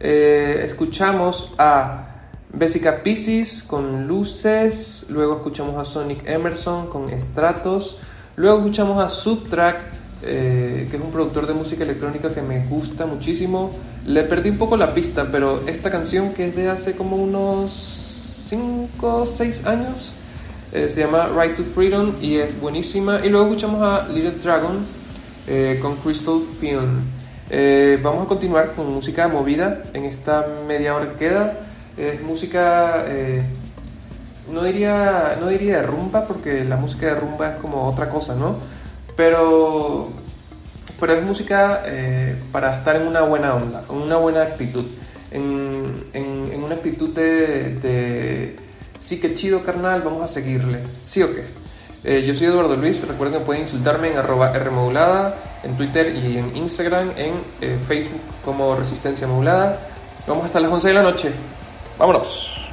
Eh, 0.00 0.62
escuchamos 0.64 1.54
a 1.56 2.08
Bessica 2.52 3.04
Pisces 3.04 3.62
con 3.62 4.08
Luces, 4.08 5.06
luego 5.08 5.36
escuchamos 5.36 5.76
a 5.76 5.84
Sonic 5.84 6.28
Emerson 6.28 6.88
con 6.88 7.08
Stratos, 7.20 8.00
luego 8.36 8.58
escuchamos 8.58 9.02
a 9.02 9.08
Subtrack, 9.08 9.82
eh, 10.22 10.88
que 10.90 10.96
es 10.96 11.02
un 11.02 11.10
productor 11.10 11.46
de 11.46 11.54
música 11.54 11.84
electrónica 11.84 12.32
que 12.32 12.42
me 12.42 12.66
gusta 12.66 13.06
muchísimo. 13.06 13.70
Le 14.06 14.22
perdí 14.24 14.50
un 14.50 14.58
poco 14.58 14.76
la 14.76 14.94
pista, 14.94 15.28
pero 15.30 15.62
esta 15.66 15.90
canción 15.90 16.32
que 16.32 16.48
es 16.48 16.56
de 16.56 16.68
hace 16.68 16.94
como 16.94 17.16
unos 17.16 17.70
5 18.48 19.16
o 19.22 19.26
6 19.26 19.66
años 19.66 20.14
eh, 20.72 20.88
se 20.88 21.00
llama 21.00 21.28
Right 21.28 21.56
to 21.56 21.64
Freedom 21.64 22.12
y 22.20 22.36
es 22.36 22.58
buenísima. 22.58 23.20
Y 23.24 23.28
luego 23.28 23.46
escuchamos 23.46 23.82
a 23.82 24.08
Little 24.08 24.32
Dragon 24.42 24.84
eh, 25.46 25.78
con 25.80 25.96
Crystal 25.96 26.40
Film. 26.58 27.00
Vamos 28.02 28.24
a 28.24 28.26
continuar 28.26 28.72
con 28.72 28.92
música 28.92 29.28
movida 29.28 29.84
en 29.92 30.04
esta 30.04 30.46
media 30.66 30.96
hora 30.96 31.10
que 31.10 31.16
queda. 31.16 31.60
Es 31.96 32.22
música, 32.22 33.04
no, 34.50 34.62
diría, 34.62 35.36
no 35.40 35.48
diría 35.48 35.82
rumba, 35.82 36.24
porque 36.24 36.64
la 36.64 36.76
música 36.76 37.06
de 37.06 37.14
rumba 37.16 37.50
es 37.50 37.56
como 37.56 37.86
otra 37.88 38.08
cosa, 38.08 38.34
¿no? 38.34 38.56
Pero, 39.16 40.08
pero 41.00 41.12
es 41.14 41.22
música 41.24 41.82
eh, 41.86 42.36
para 42.52 42.76
estar 42.76 42.96
en 42.96 43.06
una 43.06 43.20
buena 43.22 43.54
onda, 43.54 43.82
con 43.82 43.98
una 44.02 44.16
buena 44.16 44.42
actitud. 44.42 44.84
En, 45.30 46.04
en- 46.12 46.52
en 46.52 46.62
una 46.62 46.74
actitud 46.76 47.10
de, 47.10 47.74
de, 47.76 48.56
sí 48.98 49.20
que 49.20 49.34
chido, 49.34 49.62
carnal, 49.64 50.02
vamos 50.02 50.22
a 50.22 50.28
seguirle. 50.28 50.78
¿Sí 51.06 51.22
o 51.22 51.32
qué? 51.34 51.44
Eh, 52.04 52.22
yo 52.26 52.34
soy 52.34 52.48
Eduardo 52.48 52.76
Luis, 52.76 53.06
recuerden 53.08 53.40
que 53.40 53.46
pueden 53.46 53.62
insultarme 53.62 54.12
en 54.12 54.18
arroba 54.18 54.52
Rmodulada, 54.52 55.34
en 55.62 55.74
Twitter 55.76 56.14
y 56.14 56.36
en 56.38 56.54
Instagram, 56.56 57.10
en 57.16 57.34
eh, 57.60 57.78
Facebook 57.88 58.20
como 58.44 58.76
Resistencia 58.76 59.26
Modulada. 59.26 59.78
Vamos 60.28 60.44
hasta 60.44 60.60
las 60.60 60.70
11 60.70 60.88
de 60.88 60.94
la 60.94 61.02
noche. 61.02 61.32
Vámonos. 61.98 62.63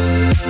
Bye. 0.00 0.49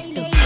Listo. 0.00 0.39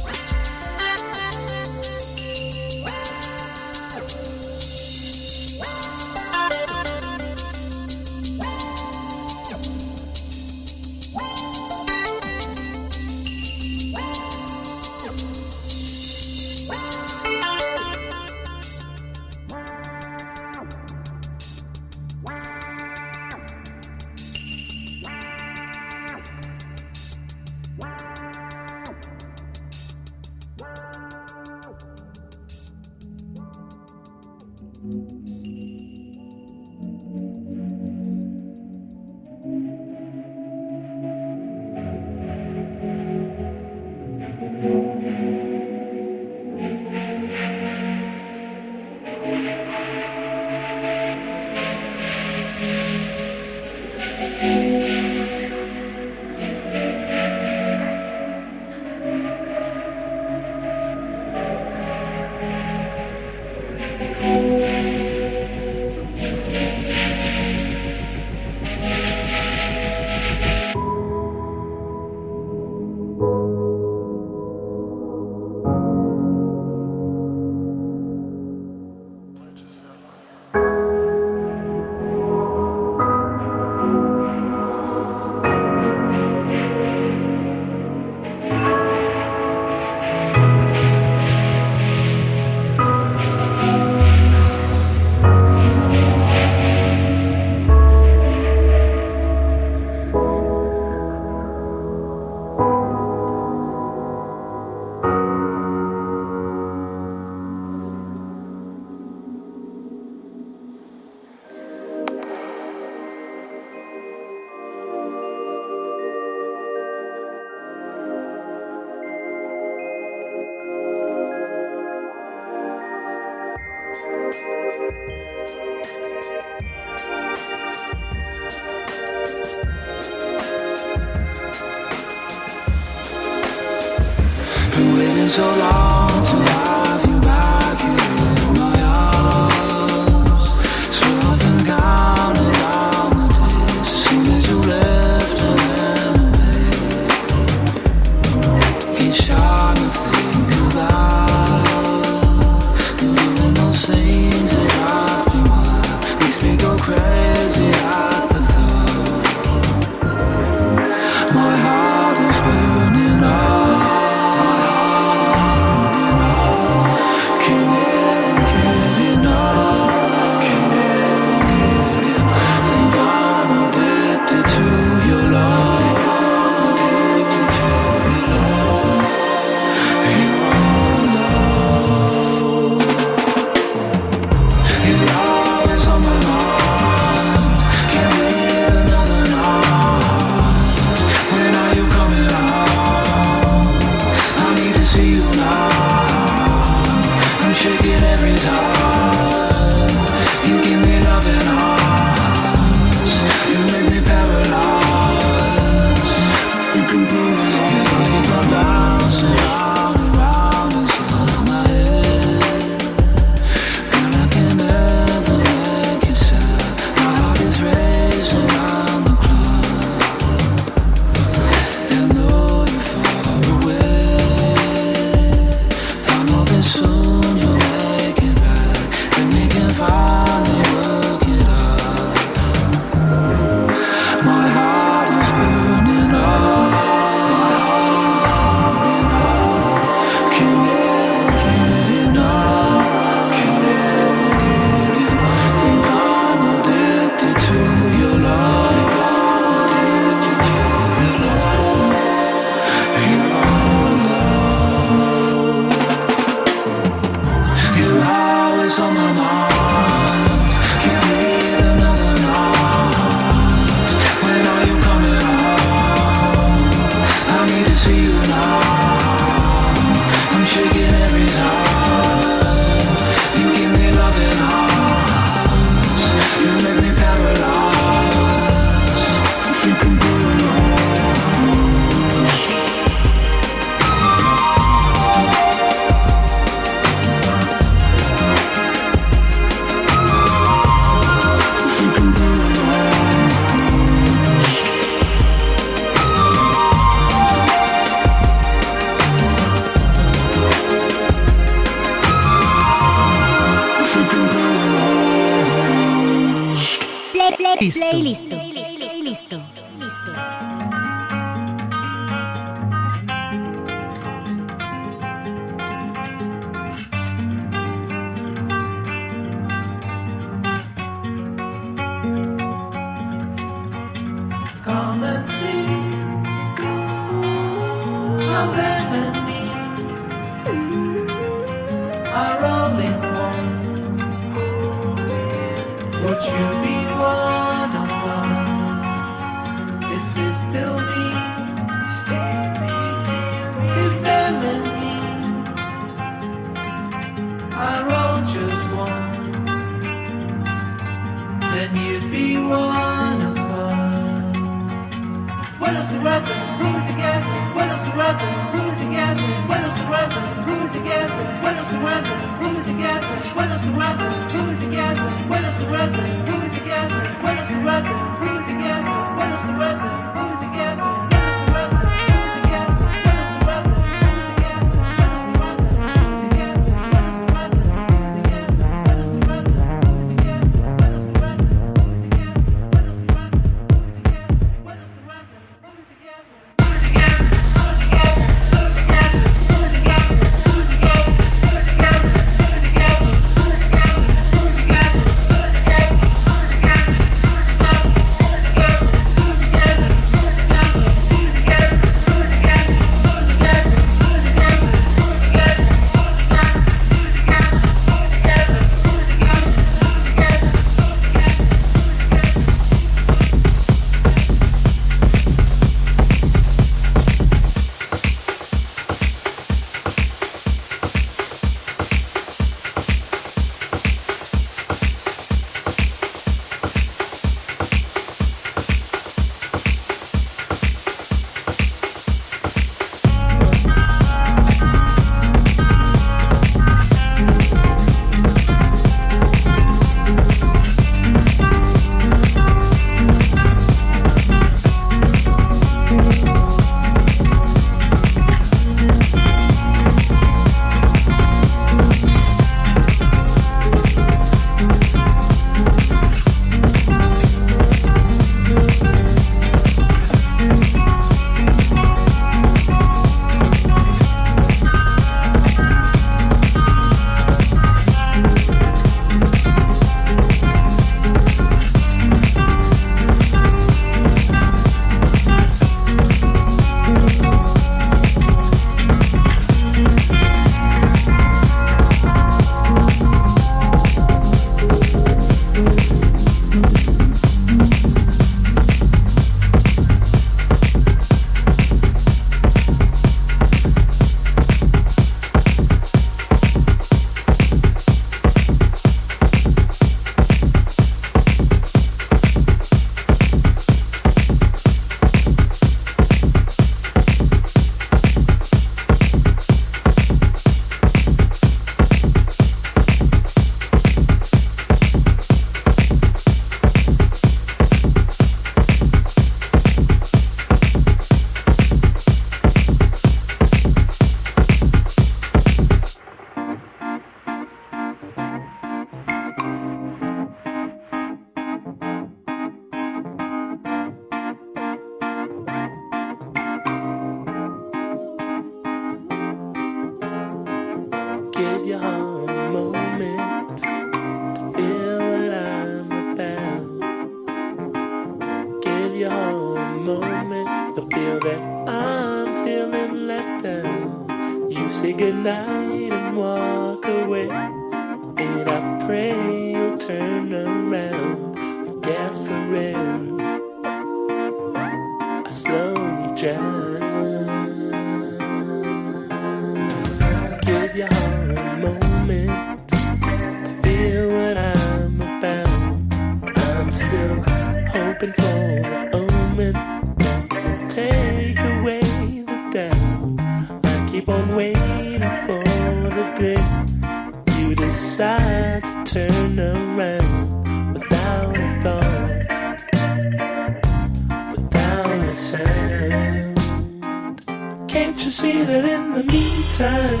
you 598.10 598.14
see 598.14 598.42
that 598.42 598.64
in 598.64 598.92
the 598.92 599.04
meantime, 599.04 600.00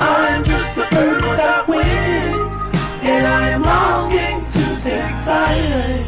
I'm 0.00 0.42
just 0.42 0.74
a 0.78 0.88
bird 0.90 1.22
without 1.22 1.68
wings, 1.68 2.54
and 3.02 3.26
I 3.26 3.50
am 3.50 3.62
longing 3.62 4.40
to 4.56 4.64
take 4.80 5.14
flight. 5.26 6.06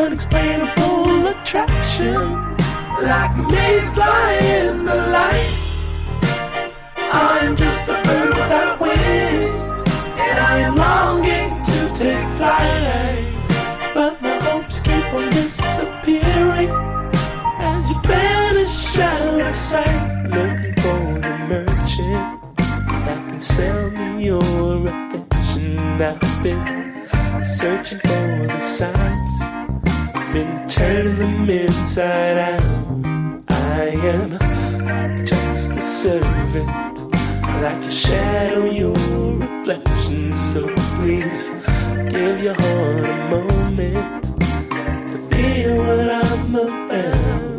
Unexplainable 0.00 1.28
attraction, 1.28 2.56
like 3.04 3.36
me 3.36 3.92
flying 3.94 4.84
the 4.84 4.96
light. 5.12 5.57
sight. 19.68 20.24
Looking 20.24 20.74
for 20.82 21.00
the 21.24 21.34
merchant 21.52 22.40
that 23.04 23.20
can 23.28 23.40
sell 23.40 23.90
me 23.90 24.24
your 24.24 24.88
affection. 24.88 25.78
I've 26.00 26.42
been 26.42 27.06
searching 27.44 27.98
for 27.98 28.46
the 28.46 28.60
signs, 28.60 29.36
been 30.32 30.68
turning 30.68 31.18
them 31.18 31.50
inside 31.50 32.38
out. 32.54 32.64
I 33.50 33.90
am 34.14 34.30
just 35.26 35.70
a 35.72 35.82
servant, 35.82 36.68
like 37.64 37.84
a 37.84 37.90
shadow, 37.90 38.64
your 38.64 38.94
reflection. 39.36 40.32
So 40.32 40.60
please 40.96 41.50
give 42.08 42.42
your 42.42 42.54
heart 42.54 43.04
a 43.04 43.16
moment 43.34 44.24
to 45.10 45.18
feel 45.30 45.76
what 45.76 46.08
I'm 46.24 46.54
about. 46.54 47.57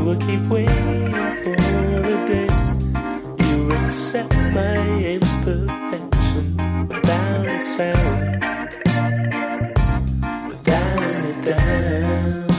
I 0.00 0.16
keep 0.16 0.42
waiting 0.48 1.12
for 1.42 1.56
the 2.08 2.16
day 2.26 2.48
you 3.44 3.70
accept 3.72 4.34
my 4.54 4.78
imperfection 5.14 6.56
without 6.88 7.46
a 7.46 7.60
sound, 7.60 8.42
without 10.48 11.00
any 11.00 11.34
doubt. 11.44 12.50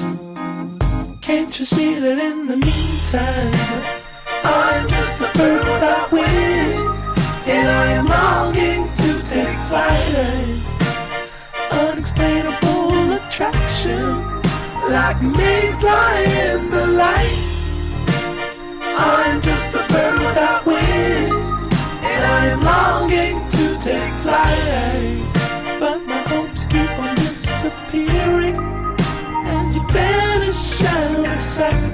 Can't 1.22 1.60
you 1.60 1.66
see 1.66 1.96
that 1.96 2.20
in 2.20 2.48
the 2.48 2.58
meantime, 2.58 3.54
I'm 4.44 4.88
just 4.88 5.20
a 5.20 5.30
bird 5.38 5.66
without 5.66 6.12
wings, 6.12 7.00
and 7.48 7.68
I 7.68 7.86
am 7.94 8.06
longing 8.06 8.88
to 8.98 9.22
take 9.30 9.60
flight. 9.68 10.41
Like 14.92 15.22
me 15.22 15.72
flying 15.80 16.70
the 16.70 16.86
light. 16.88 17.38
I'm 18.98 19.42
just 19.42 19.74
a 19.74 19.86
bird 19.88 20.20
without 20.20 20.66
wings, 20.66 21.48
and 22.04 22.26
I 22.26 22.48
am 22.48 22.62
longing 22.62 23.40
to 23.52 23.80
take 23.80 24.14
flight. 24.16 25.24
But 25.80 26.00
my 26.06 26.22
hopes 26.28 26.66
keep 26.66 26.92
on 27.00 27.16
disappearing 27.16 28.58
as 29.48 29.76
you 29.76 29.88
vanish 29.92 30.82
out 30.84 31.38
of 31.38 31.42
sight. 31.42 31.94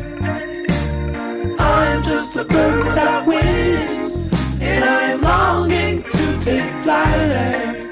I'm 1.59 2.03
just 2.03 2.35
a 2.35 2.43
bird 2.45 2.83
without 2.83 3.27
wings, 3.27 4.29
and 4.59 4.83
I 4.83 5.11
am 5.11 5.21
longing 5.21 6.01
to 6.01 6.39
take 6.41 6.73
flight. 6.83 7.83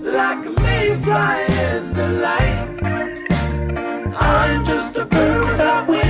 Like 0.00 0.53
mayfly 1.04 1.44
in 1.76 1.92
the 1.92 2.08
light. 2.08 2.68
I'm 4.16 4.64
just 4.64 4.96
a 4.96 5.04
bird 5.04 5.40
without 5.40 5.88
wings, 5.88 6.03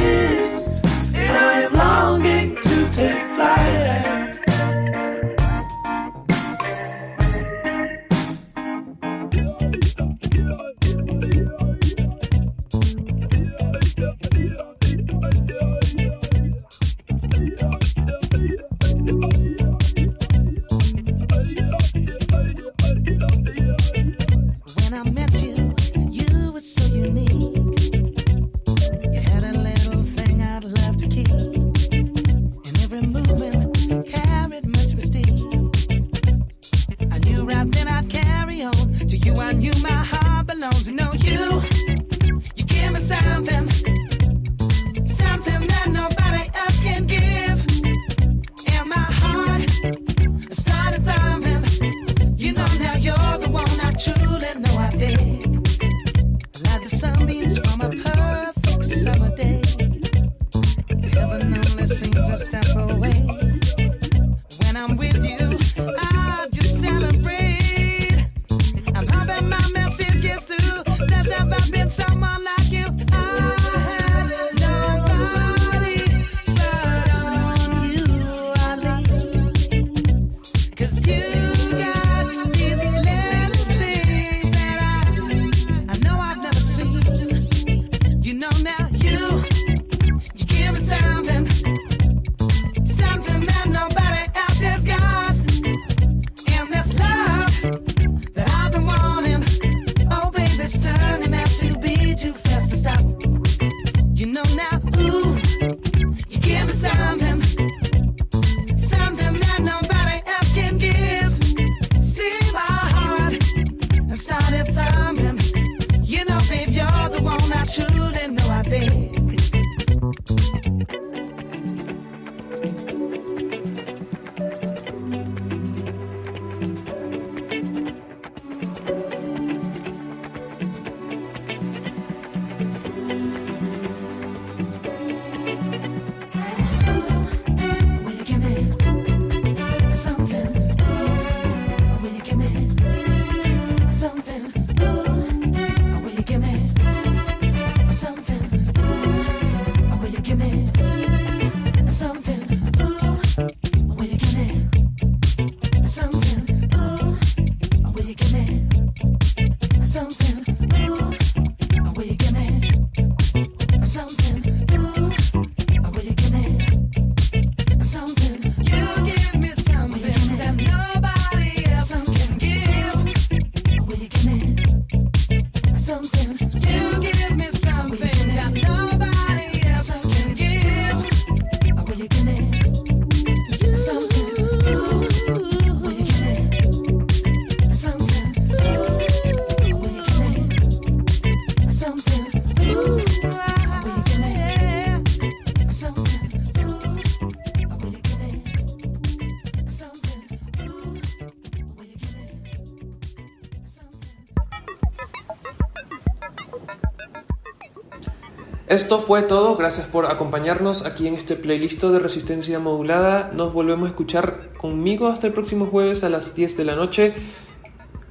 Esto 208.75 208.99
fue 208.99 209.23
todo, 209.23 209.55
gracias 209.55 209.87
por 209.87 210.07
acompañarnos 210.07 210.85
aquí 210.85 211.07
en 211.07 211.15
este 211.15 211.37
playlist 211.37 211.81
de 211.81 212.01
resistencia 212.01 212.59
modulada. 212.59 213.31
Nos 213.33 213.53
volvemos 213.53 213.87
a 213.87 213.91
escuchar 213.91 214.49
conmigo 214.57 215.07
hasta 215.07 215.29
el 215.29 215.33
próximo 215.33 215.67
jueves 215.67 216.03
a 216.03 216.09
las 216.09 216.35
10 216.35 216.57
de 216.57 216.65
la 216.65 216.75
noche. 216.75 217.15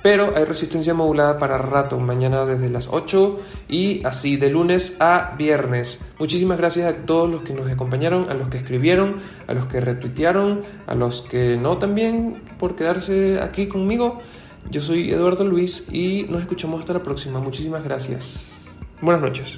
Pero 0.02 0.32
hay 0.38 0.46
resistencia 0.46 0.94
modulada 0.94 1.38
para 1.38 1.58
rato, 1.58 2.00
mañana 2.00 2.46
desde 2.46 2.70
las 2.70 2.88
8 2.90 3.40
y 3.68 4.06
así 4.06 4.38
de 4.38 4.50
lunes 4.52 4.96
a 5.02 5.36
viernes. 5.38 6.00
Muchísimas 6.18 6.58
gracias 6.58 6.94
a 6.94 6.96
todos 7.06 7.30
los 7.30 7.44
que 7.44 7.52
nos 7.52 7.70
acompañaron, 7.70 8.30
a 8.30 8.34
los 8.34 8.48
que 8.48 8.60
escribieron, 8.60 9.18
a 9.48 9.54
los 9.54 9.66
que 9.66 9.82
retuitearon, 9.82 10.64
a 10.88 10.96
los 10.96 11.24
que 11.24 11.58
no 11.58 11.78
también 11.78 12.42
por 12.58 12.78
quedarse 12.78 13.42
aquí 13.42 13.68
conmigo. 13.68 14.22
Yo 14.72 14.82
soy 14.82 15.12
Eduardo 15.12 15.44
Luis 15.44 15.84
y 15.92 16.24
nos 16.30 16.40
escuchamos 16.40 16.80
hasta 16.80 16.94
la 16.94 17.00
próxima. 17.00 17.42
Muchísimas 17.42 17.84
gracias. 17.84 18.50
Buenas 19.02 19.22
noches. 19.22 19.58